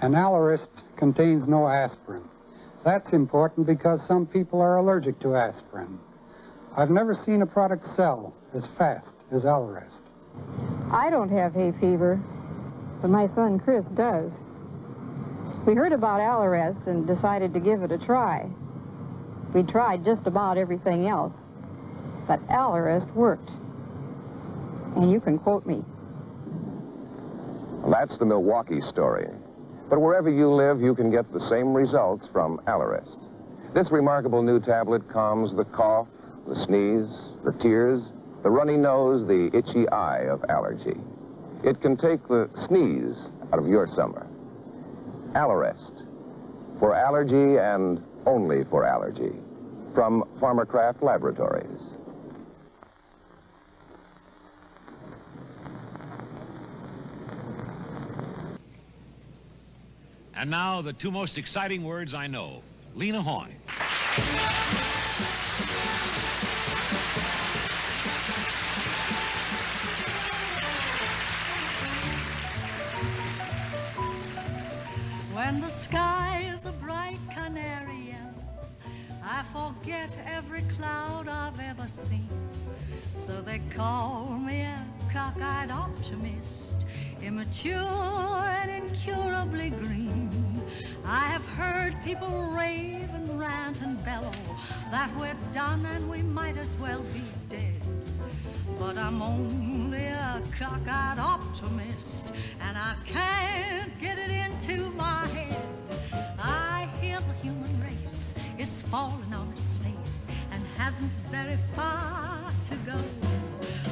[0.02, 2.24] and Allerest contains no aspirin.
[2.84, 5.98] That's important because some people are allergic to aspirin.
[6.76, 9.92] I've never seen a product sell as fast as Allerest.
[10.92, 12.22] I don't have hay fever,
[13.02, 14.32] but my son Chris does.
[15.66, 18.50] We heard about Allerest and decided to give it a try.
[19.54, 21.34] We tried just about everything else,
[22.28, 23.50] but Allerest worked.
[24.96, 25.84] And you can quote me.
[27.90, 29.30] That's the Milwaukee story.
[29.90, 33.18] But wherever you live, you can get the same results from Allerest.
[33.74, 36.08] This remarkable new tablet calms the cough,
[36.48, 37.08] the sneeze,
[37.46, 38.02] the tears,
[38.44, 40.98] the runny nose, the itchy eye of allergy.
[41.64, 43.18] It can take the sneeze
[43.54, 44.28] out of your summer.
[45.36, 46.04] Allerest.
[46.80, 49.32] For allergy and only for allergy.
[49.96, 51.66] From Pharmacraft Laboratories.
[60.36, 62.62] And now, the two most exciting words I know
[62.94, 63.56] Lena Horne.
[75.34, 77.97] When the sky is a bright canary yellow,
[79.38, 82.28] I forget every cloud I've ever seen.
[83.12, 84.84] So they call me a
[85.14, 86.88] cockeyed optimist,
[87.22, 90.32] immature and incurably green.
[91.06, 94.32] I have heard people rave and rant and bellow
[94.90, 97.80] that we're done and we might as well be dead.
[98.80, 105.68] But I'm only a cockeyed optimist, and I can't get it into my head.
[106.40, 108.36] I hear the human race
[108.68, 113.00] is falling on its face and hasn't very far to go.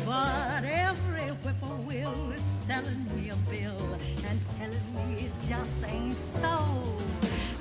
[0.05, 3.87] But every whippoorwill is selling me a bill
[4.27, 6.57] and telling me it just ain't so.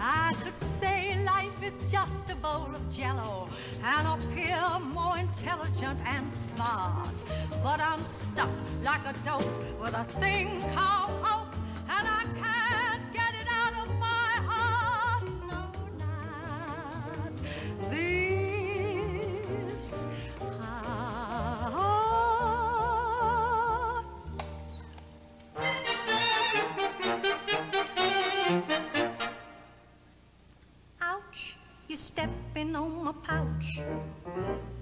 [0.00, 3.48] I could say life is just a bowl of jello
[3.84, 7.16] and appear more intelligent and smart.
[7.62, 11.12] But I'm stuck like a dope with a thing called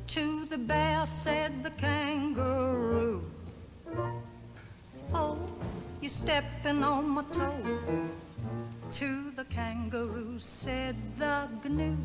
[0.08, 3.24] To the bear said the kangaroo.
[5.14, 5.38] Oh,
[6.00, 7.78] you're stepping on my toe.
[8.92, 11.96] To the kangaroo said the gnu.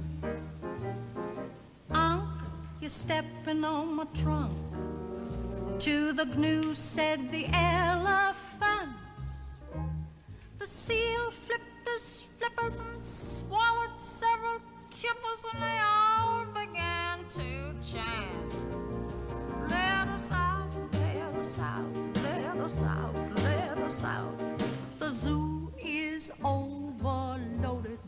[1.91, 2.41] Unc,
[2.80, 4.54] you're stepping on my trunk.
[5.80, 9.28] To the gnu said the elephants.
[10.58, 14.62] The seal flipped his flippers and swallowed several
[15.02, 18.52] kippers, and they all began to chant.
[19.70, 21.86] Let us out, let us out,
[22.24, 24.39] let us out, let us out.
[24.98, 28.00] The zoo is overloaded.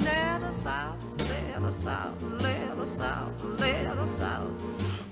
[0.00, 4.50] Let us out, let us out, let us out, let us out.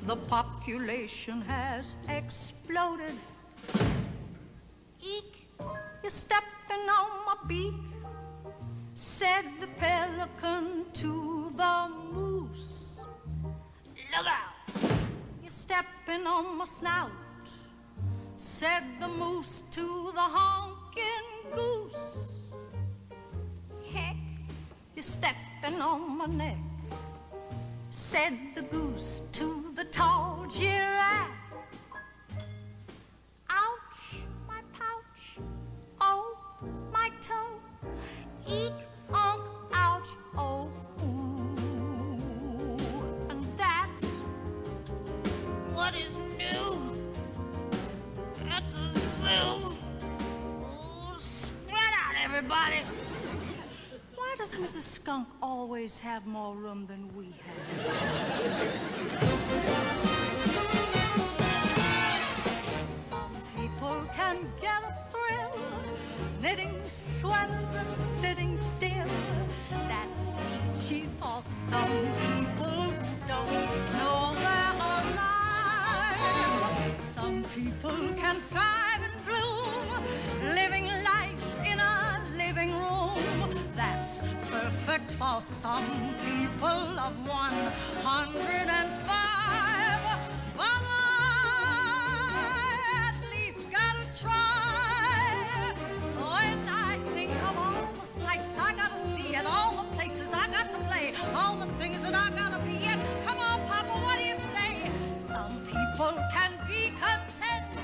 [0.05, 3.15] The population has exploded.
[5.01, 5.49] Eek,
[6.03, 7.75] you're stepping on my beak,
[8.99, 13.05] said the pelican to the moose.
[14.11, 14.81] Look out,
[15.43, 17.11] you're stepping on my snout,
[18.37, 22.75] said the moose to the honking goose.
[23.93, 24.17] Heck,
[24.95, 26.57] you're stepping on my neck,
[27.91, 31.33] said the goose to the tall giraffe.
[33.51, 35.37] Ouch, my pouch.
[36.01, 36.35] Oh,
[36.91, 37.61] my toe.
[38.49, 39.43] Eek, unk,
[39.73, 40.71] ouch, oh,
[41.03, 42.77] ooh.
[43.31, 44.05] And that's
[45.73, 46.93] what is new
[48.51, 49.77] at the zoo.
[50.63, 52.83] Ooh, spread out, everybody.
[54.15, 54.83] Why does Mrs.
[54.83, 57.57] Skunk always have more room than we have?
[67.21, 69.09] Sweaters and sitting still.
[69.89, 71.97] That's peachy for some
[72.29, 72.93] people who
[73.27, 73.51] don't
[73.97, 76.21] know they're alive.
[76.99, 79.87] Some people can thrive and bloom,
[80.61, 83.17] living life in a living room.
[83.75, 85.89] That's perfect for some
[86.23, 89.26] people of 105.
[101.67, 102.99] The things that I gotta be in.
[103.27, 104.91] Come on, Papa, what do you say?
[105.15, 107.79] Some people can be content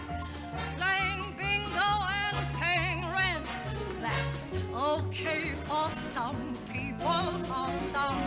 [0.78, 1.91] playing bingo
[2.24, 3.47] and paying rent.
[4.01, 8.20] That's okay for some people, for some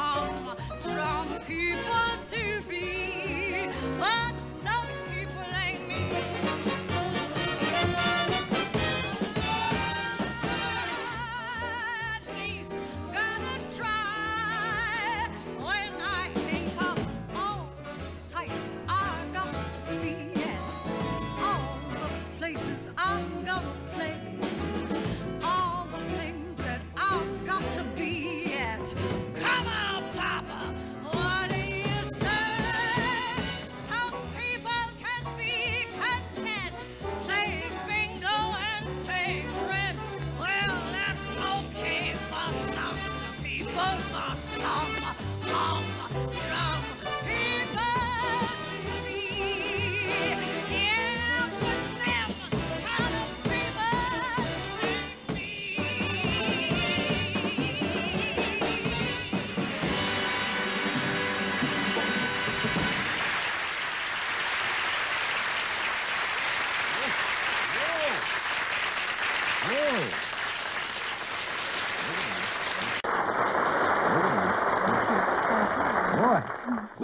[0.00, 3.68] humdrum people to be.
[3.98, 4.35] But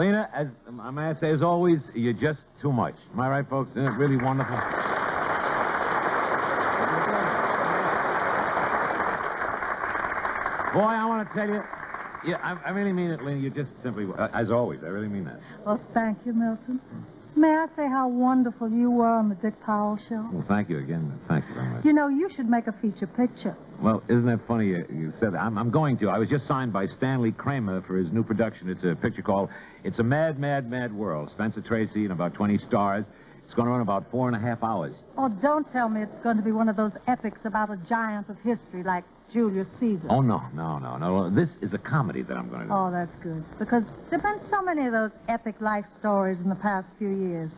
[0.03, 0.49] Lena, as
[0.81, 2.97] I may say, as always, you're just too much.
[3.13, 3.71] Am I right, folks?
[3.71, 4.57] Isn't it really wonderful?
[10.75, 11.63] Boy, I want to tell you,
[12.27, 13.39] yeah, I, I really mean it, Lena.
[13.39, 15.39] You're just simply, uh, as always, I really mean that.
[15.65, 16.81] Well, thank you, Milton.
[17.35, 20.29] May I say how wonderful you were on the Dick Powell show?
[20.33, 21.19] Well, thank you again.
[21.29, 21.85] Thank you very much.
[21.85, 23.57] You know, you should make a feature picture.
[23.81, 25.39] Well, isn't that funny you, you said that?
[25.39, 26.11] I'm, I'm going to.
[26.11, 28.69] I was just signed by Stanley Kramer for his new production.
[28.69, 29.49] It's a picture called
[29.83, 31.31] It's a Mad, Mad, Mad World.
[31.31, 33.07] Spencer Tracy and about 20 stars.
[33.45, 34.95] It's going to run about four and a half hours.
[35.17, 38.29] Oh, don't tell me it's going to be one of those epics about a giant
[38.29, 40.07] of history like Julius Caesar.
[40.11, 41.31] Oh, no, no, no, no.
[41.31, 42.73] This is a comedy that I'm going to do.
[42.73, 43.45] Oh, that's good.
[43.59, 47.09] Because there have been so many of those epic life stories in the past few
[47.09, 47.51] years.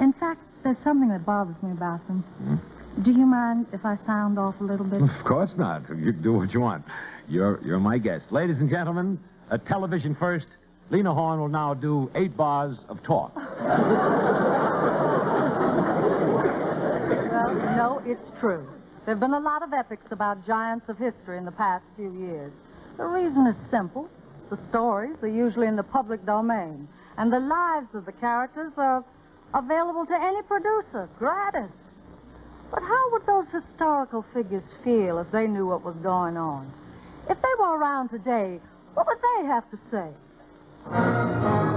[0.00, 2.22] In fact, there's something that bothers me about them.
[2.38, 3.02] Hmm?
[3.02, 5.00] Do you mind if I sound off a little bit?
[5.00, 5.82] Of course not.
[5.88, 6.84] You do what you want.
[7.28, 8.24] You're, you're my guest.
[8.30, 9.18] Ladies and gentlemen,
[9.50, 10.46] a television first.
[10.90, 13.32] Lena Horne will now do eight bars of talk.
[17.30, 18.66] Well, no, it's true.
[19.10, 22.12] There have been a lot of epics about giants of history in the past few
[22.12, 22.52] years.
[22.96, 24.08] The reason is simple.
[24.50, 26.86] The stories are usually in the public domain,
[27.18, 29.04] and the lives of the characters are
[29.52, 31.72] available to any producer, gratis.
[32.70, 36.72] But how would those historical figures feel if they knew what was going on?
[37.28, 38.60] If they were around today,
[38.94, 41.69] what would they have to say?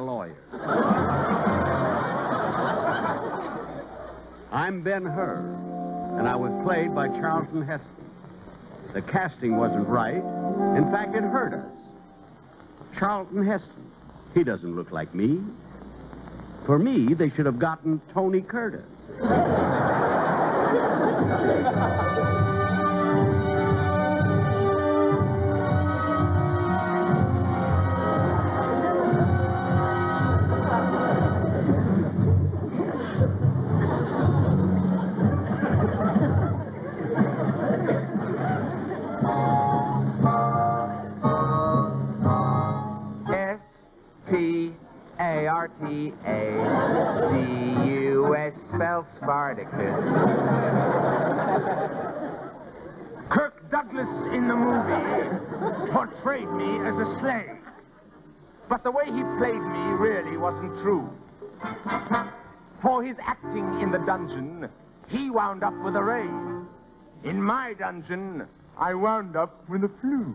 [0.00, 0.34] A lawyer.
[4.50, 7.90] I'm Ben Hur, and I was played by Charlton Heston.
[8.94, 10.22] The casting wasn't right.
[10.76, 11.76] In fact, it hurt us.
[12.98, 13.90] Charlton Heston.
[14.34, 15.40] He doesn't look like me.
[16.64, 18.86] For me, they should have gotten Tony Curtis.
[60.82, 61.08] True.
[62.82, 64.68] For his acting in the dungeon,
[65.08, 66.66] he wound up with a raise.
[67.24, 68.46] In my dungeon,
[68.78, 70.34] I wound up with a flu.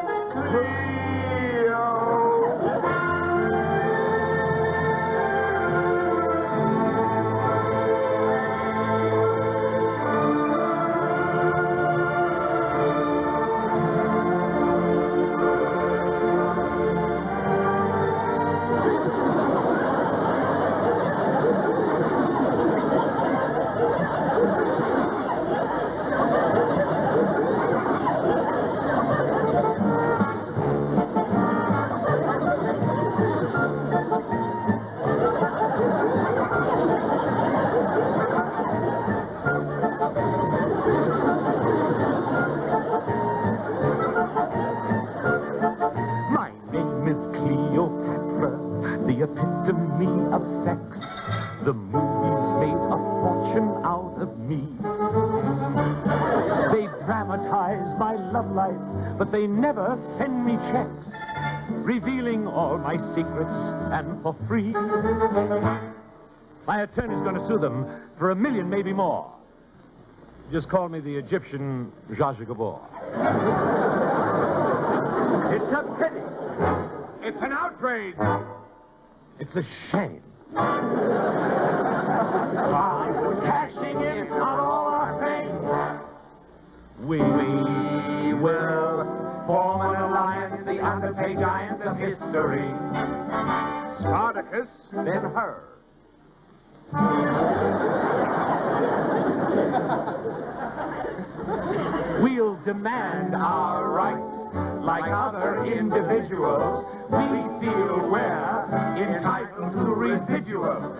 [63.14, 63.54] secrets
[63.92, 64.72] and for free.
[66.66, 67.86] My attorney's going to sue them
[68.18, 69.30] for a million, maybe more.
[70.52, 72.78] Just call me the Egyptian Zsa Gabor.
[75.54, 76.22] It's a pity.
[77.28, 78.14] It's an outrage.
[79.40, 80.22] It's a shame.
[80.54, 80.80] Ah,
[82.70, 87.18] By cashing in on all our fame, we
[90.82, 92.68] alliance, the underpaid giants of history.
[94.00, 95.68] Spartacus, Ben Hur.
[102.22, 106.84] We'll demand our rights like other individuals.
[107.10, 107.18] We
[107.60, 110.98] feel we're entitled to residuals.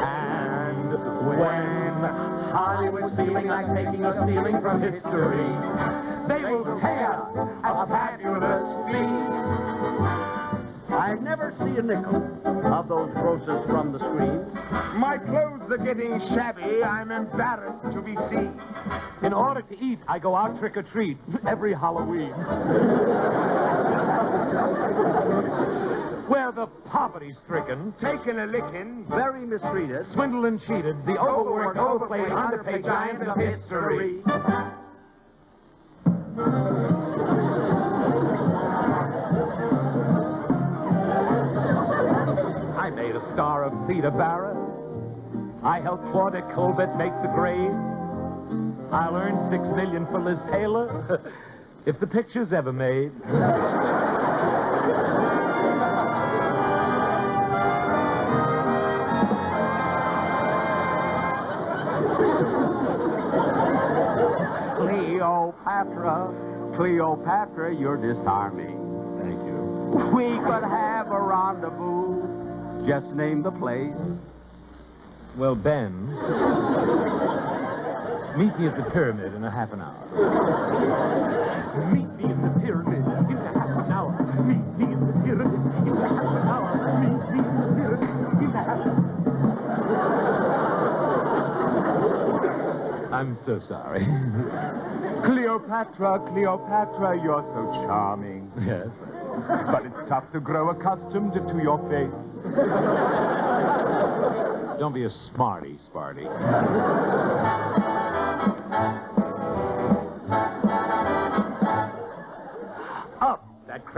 [0.00, 0.92] And
[1.38, 1.67] when
[2.58, 5.46] Hollywood's feeling like taking a stealing from history.
[6.26, 7.22] They will tear
[7.62, 9.14] a fabulous fee.
[10.92, 12.16] I never see a nickel
[12.74, 14.42] of those grocers from the screen.
[14.98, 16.82] My clothes are getting shabby.
[16.82, 18.60] I'm embarrassed to be seen.
[19.22, 21.16] In order to eat, I go out trick-or-treat
[21.46, 22.34] every Halloween.
[26.28, 30.06] Where the poverty stricken, Taking a licking, Very mistreated.
[30.12, 34.20] swindled and cheated, the overworked, overplayed, underpaid giants of history.
[42.78, 44.54] I made a star of Theda Bara.
[45.64, 47.74] I helped Claudette Colbert make the grade.
[48.92, 51.20] I'll earn six million for Liz Taylor
[51.86, 53.12] if the picture's ever made.
[65.78, 68.76] Cleopatra, Cleopatra, you're disarming.
[69.22, 69.62] Thank you.
[70.12, 72.84] We could have a rendezvous.
[72.84, 73.94] Just name the place.
[75.36, 76.08] Well, Ben,
[78.36, 79.94] meet me at the pyramid in a half an hour.
[81.92, 84.10] Meet me in the pyramid in a half an hour.
[84.42, 85.54] Meet me in the pyramid
[85.86, 86.74] in a half an hour.
[86.98, 88.10] Meet me in the pyramid
[88.42, 89.04] in a half an hour.
[93.12, 94.06] I'm so sorry.
[95.58, 98.50] Cleopatra, Cleopatra, you're so charming.
[98.64, 98.86] Yes.
[99.48, 102.10] But it's tough to grow accustomed to your face.
[104.78, 106.26] Don't be a smarty, Sparty.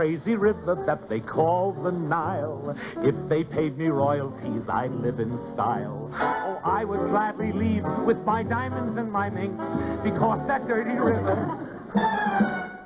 [0.01, 2.75] crazy river that they call the Nile.
[3.03, 6.09] If they paid me royalties, I'd live in style.
[6.11, 9.63] Oh, I would gladly leave with my diamonds and my minks,
[10.03, 11.37] because that dirty river,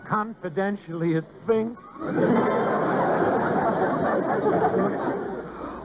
[0.05, 1.81] confidentially, it thinks.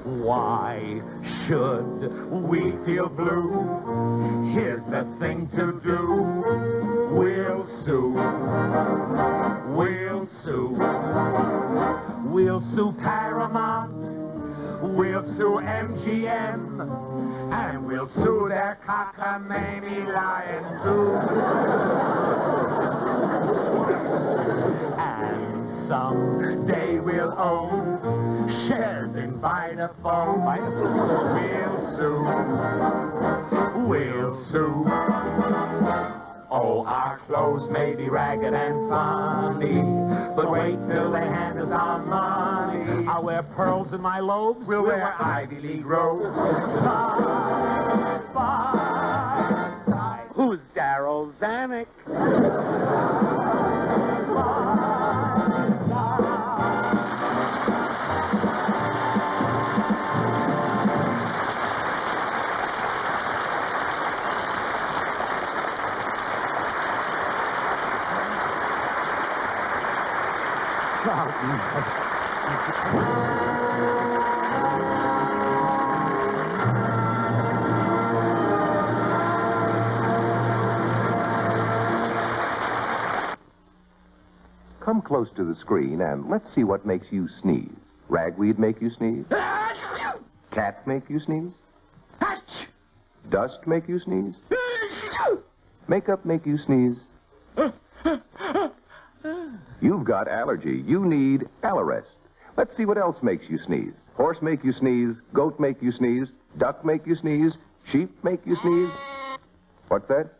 [0.05, 1.03] Why
[1.47, 4.53] should we feel blue?
[4.55, 6.25] Here's the thing to do.
[7.13, 8.15] We'll sue.
[9.77, 10.77] We'll sue.
[12.31, 13.93] We'll sue Paramount.
[14.97, 16.81] We'll sue MGM.
[17.53, 22.80] And we'll sue their cockamamie lion too.
[25.93, 30.45] And someday we'll own shares in Vitaphone.
[31.35, 32.23] We'll sue.
[33.89, 34.85] We'll sue.
[36.53, 39.83] Oh, our clothes may be ragged and funny,
[40.37, 43.07] but wait till they hand us our money.
[43.09, 44.69] I'll wear pearls in my lobes.
[44.69, 46.23] We'll, wear Ivy League robes.
[48.35, 50.25] Bye, bye.
[50.35, 51.87] Who's Darryl Zanuck?
[85.21, 87.69] Close to the screen and let's see what makes you sneeze.
[88.09, 89.27] Ragweed make you sneeze?
[90.51, 91.53] Cat make you sneeze?
[93.29, 94.35] Dust make you sneeze?
[95.89, 96.97] Makeup make you sneeze?
[99.83, 100.83] You've got allergy.
[100.87, 102.17] You need Allerest.
[102.57, 103.93] Let's see what else makes you sneeze.
[104.15, 105.15] Horse make you sneeze.
[105.35, 106.29] Goat make you sneeze.
[106.57, 107.53] Duck make you sneeze.
[107.93, 108.91] Sheep make you sneeze.
[109.89, 110.31] What's that?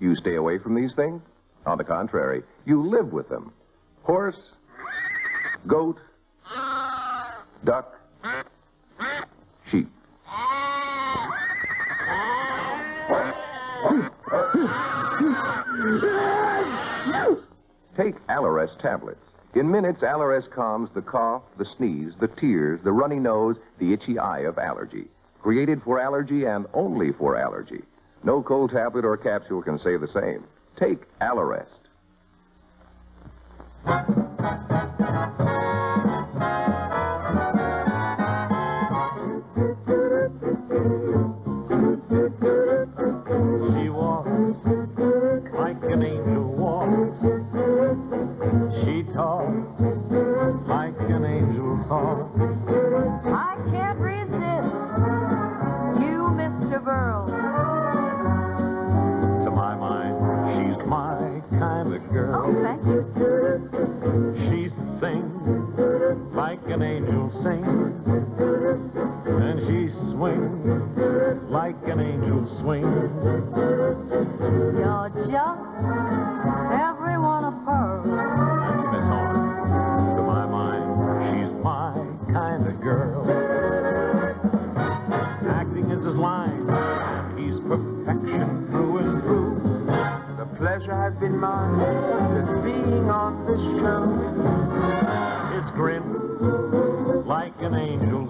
[0.00, 1.20] You stay away from these things?
[1.66, 3.52] On the contrary, you live with them.
[4.02, 4.40] Horse,
[5.66, 5.98] goat,
[7.64, 7.94] duck,
[9.70, 9.88] sheep.
[17.96, 19.20] Take Allerest tablets.
[19.54, 24.18] In minutes, Allerest calms the cough, the sneeze, the tears, the runny nose, the itchy
[24.18, 25.08] eye of allergy.
[25.42, 27.82] Created for allergy and only for allergy.
[28.22, 30.44] No cold tablet or capsule can say the same.
[30.78, 31.00] Take
[33.86, 34.20] Allerest.
[35.60, 35.69] She
[91.40, 94.04] That being on this show
[95.56, 98.29] is grim, like an angel's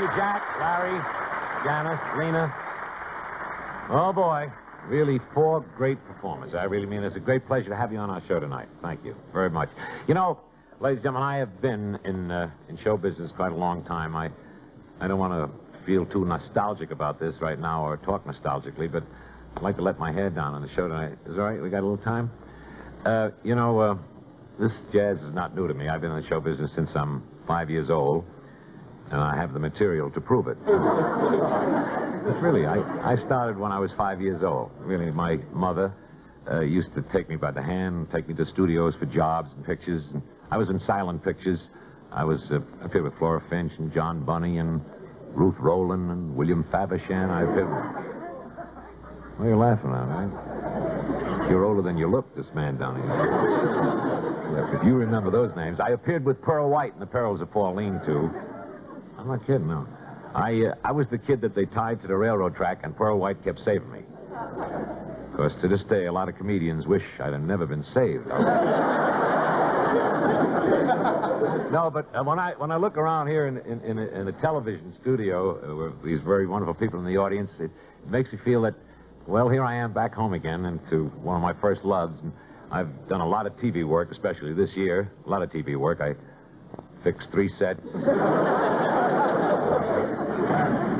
[0.00, 1.00] you, Jack, Larry,
[1.64, 2.54] Janis, Lena.
[3.90, 4.50] Oh, boy.
[4.88, 6.54] Really, four great performers.
[6.54, 8.68] I really mean it's a great pleasure to have you on our show tonight.
[8.82, 9.68] Thank you very much.
[10.06, 10.38] You know,
[10.80, 14.14] ladies and gentlemen, I have been in uh, in show business quite a long time.
[14.14, 14.30] I
[15.00, 19.02] I don't want to feel too nostalgic about this right now or talk nostalgically, but
[19.56, 21.14] I'd like to let my hair down on the show tonight.
[21.26, 21.60] Is it all right?
[21.60, 22.30] We got a little time?
[23.04, 23.96] Uh, you know, uh,
[24.60, 25.88] this jazz is not new to me.
[25.88, 28.24] I've been in the show business since I'm five years old,
[29.10, 30.56] and I have the material to prove it.
[32.40, 32.78] really, I,
[33.12, 34.70] I started when I was five years old.
[34.80, 35.92] Really, my mother
[36.50, 39.64] uh, used to take me by the hand, take me to studios for jobs and
[39.64, 40.04] pictures.
[40.12, 41.60] And I was in silent pictures.
[42.12, 44.80] I was uh, appeared with Flora Finch and John Bunny and
[45.34, 47.30] Ruth Roland and William Faversham.
[47.30, 47.68] I appeared.
[49.36, 51.50] What are you laughing at, man?
[51.50, 54.78] You're older than you look, this man down here.
[54.78, 58.00] If you remember those names, I appeared with Pearl White in The Perils of Pauline,
[58.06, 58.30] too.
[59.18, 59.86] I'm not kidding, no.
[60.34, 63.18] I, uh, I was the kid that they tied to the railroad track, and Pearl
[63.18, 64.00] White kept saving me.
[65.30, 68.26] Of course, to this day, a lot of comedians wish I'd have never been saved.
[71.72, 74.28] no, but uh, when I when I look around here in in, in, a, in
[74.28, 78.32] a television studio uh, with these very wonderful people in the audience, it, it makes
[78.32, 78.74] me feel that,
[79.26, 82.18] well, here I am back home again, and to one of my first loves.
[82.22, 82.32] And
[82.70, 85.10] I've done a lot of TV work, especially this year.
[85.26, 86.00] A lot of TV work.
[86.00, 86.14] I
[87.06, 87.86] fixed three sets.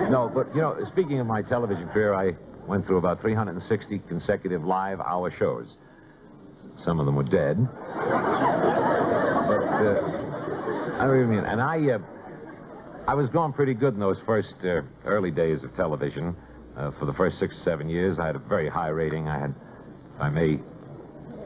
[0.09, 2.37] no, but you know, speaking of my television career, I
[2.69, 5.67] went through about 360 consecutive live hour shows.
[6.85, 7.57] Some of them were dead.
[7.57, 7.99] But
[9.67, 10.01] uh,
[11.01, 11.99] I even mean, and I, uh,
[13.09, 16.37] I was going pretty good in those first uh, early days of television.
[16.77, 19.27] Uh, for the first six, seven years, I had a very high rating.
[19.27, 19.55] I had,
[20.15, 20.61] if I may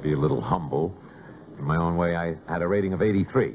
[0.03, 0.95] be a little humble,
[1.59, 3.55] in my own way, I had a rating of 83.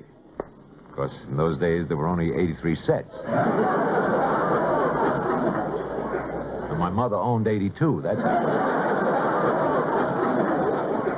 [0.95, 3.13] Of course, in those days, there were only 83 sets.
[6.69, 7.99] And my mother owned 82.
[8.01, 8.15] That's.
[8.15, 8.23] Well,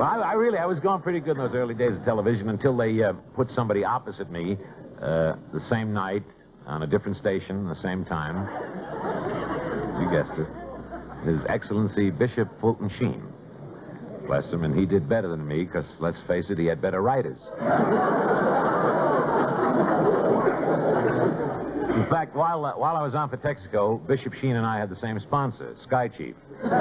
[0.01, 2.75] I, I really, I was going pretty good in those early days of television until
[2.75, 4.57] they uh, put somebody opposite me
[4.99, 6.23] uh, the same night
[6.65, 8.47] on a different station, the same time.
[10.01, 10.47] You guessed it.
[11.23, 13.21] His Excellency Bishop Fulton Sheen.
[14.25, 16.99] Bless him, and he did better than me, because let's face it, he had better
[17.03, 17.37] writers.
[22.07, 24.89] In fact, while, uh, while I was on for Texaco, Bishop Sheen and I had
[24.89, 26.35] the same sponsor, Sky Chief.
[26.61, 26.71] So, uh,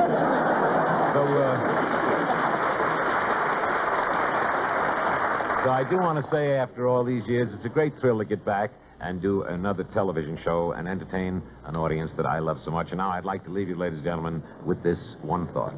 [5.65, 8.25] so I do want to say, after all these years, it's a great thrill to
[8.25, 8.71] get back
[9.01, 12.91] and do another television show and entertain an audience that I love so much.
[12.91, 15.75] And now I'd like to leave you, ladies and gentlemen, with this one thought.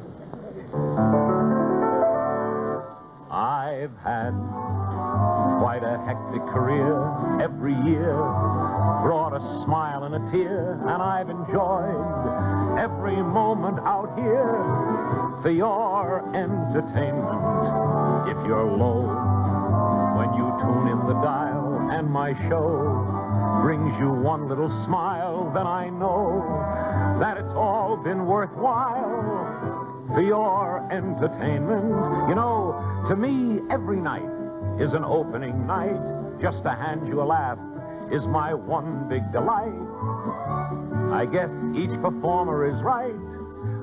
[3.31, 4.29] I've had
[5.59, 8.13] quite a hectic career every year,
[9.03, 14.59] brought a smile and a tear, and I've enjoyed every moment out here
[15.41, 17.41] for your entertainment.
[18.29, 19.07] If you're low
[20.17, 25.67] when you tune in the dial and my show brings you one little smile, then
[25.67, 26.43] I know
[27.19, 32.29] that it's all been worthwhile for your entertainment.
[32.29, 34.29] You know, to me, every night
[34.79, 35.99] is an opening night.
[36.41, 37.59] Just to hand you a laugh
[38.11, 39.73] is my one big delight.
[41.13, 43.15] I guess each performer is right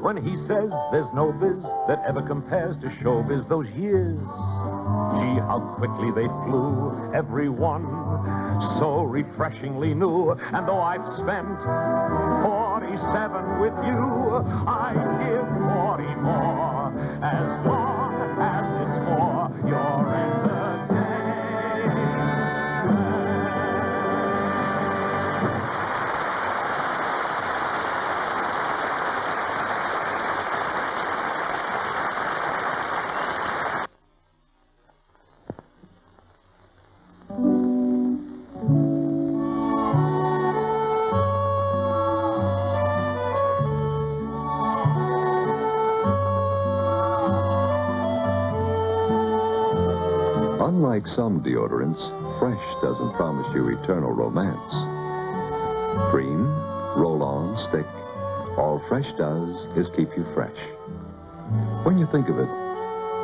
[0.02, 4.18] when he says there's no biz that ever compares to showbiz those years.
[4.18, 7.84] Gee, how quickly they flew, every one
[8.78, 10.30] so refreshingly new.
[10.32, 11.48] And though I've spent
[12.46, 14.00] 47 with you,
[14.66, 14.94] I
[15.26, 20.05] give 40 more as long as it's for your
[51.16, 51.98] some deodorants,
[52.38, 54.70] Fresh doesn't promise you eternal romance.
[56.12, 56.46] Cream,
[56.94, 57.86] roll on, stick,
[58.58, 59.48] all Fresh does
[59.78, 60.56] is keep you fresh.
[61.84, 62.48] When you think of it,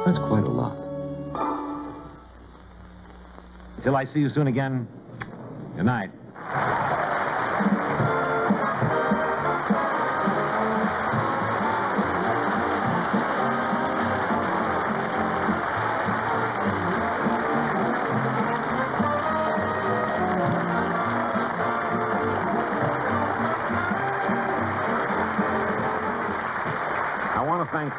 [0.06, 0.74] that's quite a lot.
[3.84, 4.88] Till I see you soon again,
[5.76, 6.10] good night.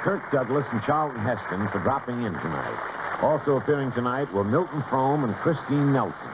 [0.04, 3.20] Kirk Douglas and Charlton Heston for dropping in tonight.
[3.22, 6.30] Also appearing tonight were Milton Frome and Christine Nelson.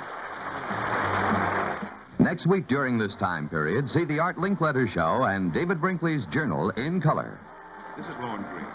[2.18, 6.72] Next week during this time period, see the Art Linkletter Show and David Brinkley's Journal
[6.72, 7.40] in color.
[7.96, 8.66] This is Lorne Greene.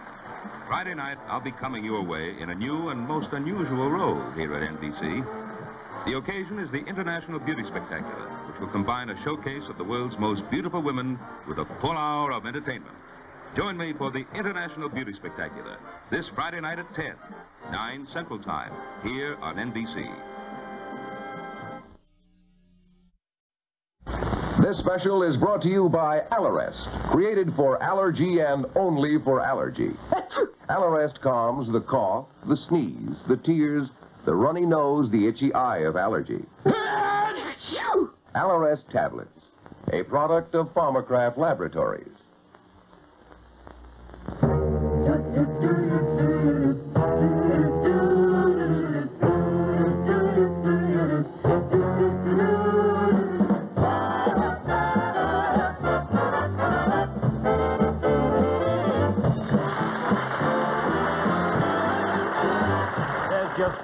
[0.69, 4.55] Friday night, I'll be coming your way in a new and most unusual role here
[4.55, 5.27] at NBC.
[6.07, 10.17] The occasion is the International Beauty Spectacular, which will combine a showcase of the world's
[10.21, 11.19] most beautiful women
[11.49, 12.95] with a full hour of entertainment.
[13.57, 15.79] Join me for the International Beauty Spectacular
[16.11, 17.15] this Friday night at 10,
[17.71, 18.73] 9 Central Time,
[19.05, 20.13] here on NBC.
[24.61, 29.91] This special is brought to you by Allerest, created for allergy and only for allergy.
[30.69, 33.89] Allerest calms the cough, the sneeze, the tears,
[34.25, 36.45] the runny nose, the itchy eye of allergy.
[38.35, 39.29] Allerest tablets,
[39.93, 42.14] a product of Pharmacraft Laboratories.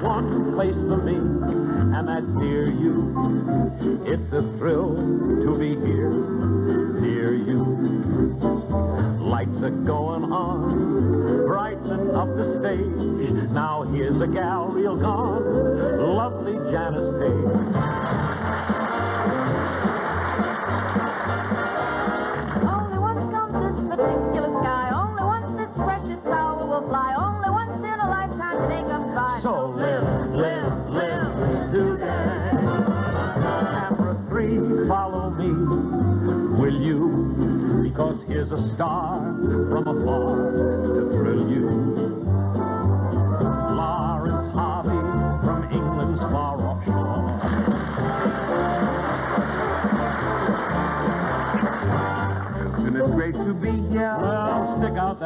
[0.03, 3.13] One place for me, and that's near you.
[4.07, 6.11] It's a thrill to be here,
[7.01, 7.61] near you.
[9.21, 13.51] Lights are going on, brightening up the stage.
[13.53, 15.45] Now here's a gal real gone,
[16.17, 17.40] lovely Janis Paige.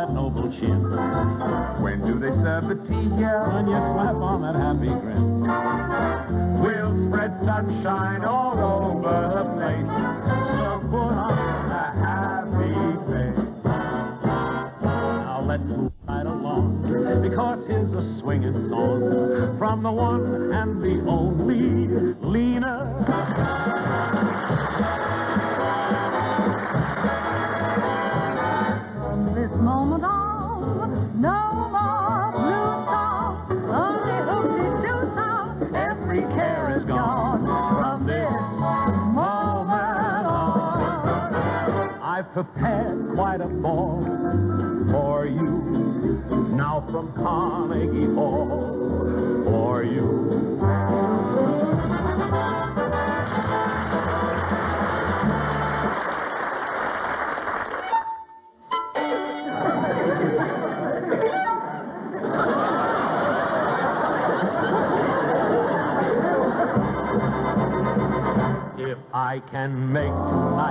[0.05, 0.83] That noble chin.
[1.83, 3.49] When do they serve the tea here?
[3.53, 5.41] When you slap on that happy grin.
[6.61, 9.89] We'll spread sunshine all over the place.
[10.59, 12.75] So put on a happy
[13.09, 13.49] face.
[14.83, 21.01] Now let's move right along, because here's a swinging song from the one and the
[21.09, 22.13] only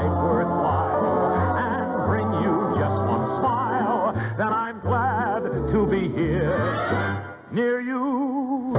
[0.10, 4.14] worthwhile and bring you just one smile,
[4.54, 8.76] I'm glad to be here near you.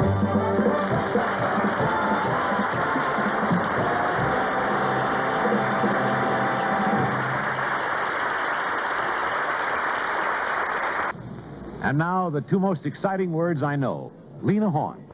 [11.82, 14.10] And now, the two most exciting words I know
[14.42, 15.04] Lena Horne.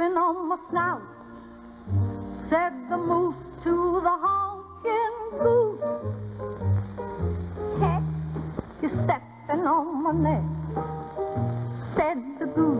[0.00, 1.02] nipping on my snout.
[2.48, 5.80] Said the moose to the honking goose.
[7.80, 8.02] Cat,
[8.80, 10.44] you're stepping on my neck.
[11.96, 12.79] Said the goose.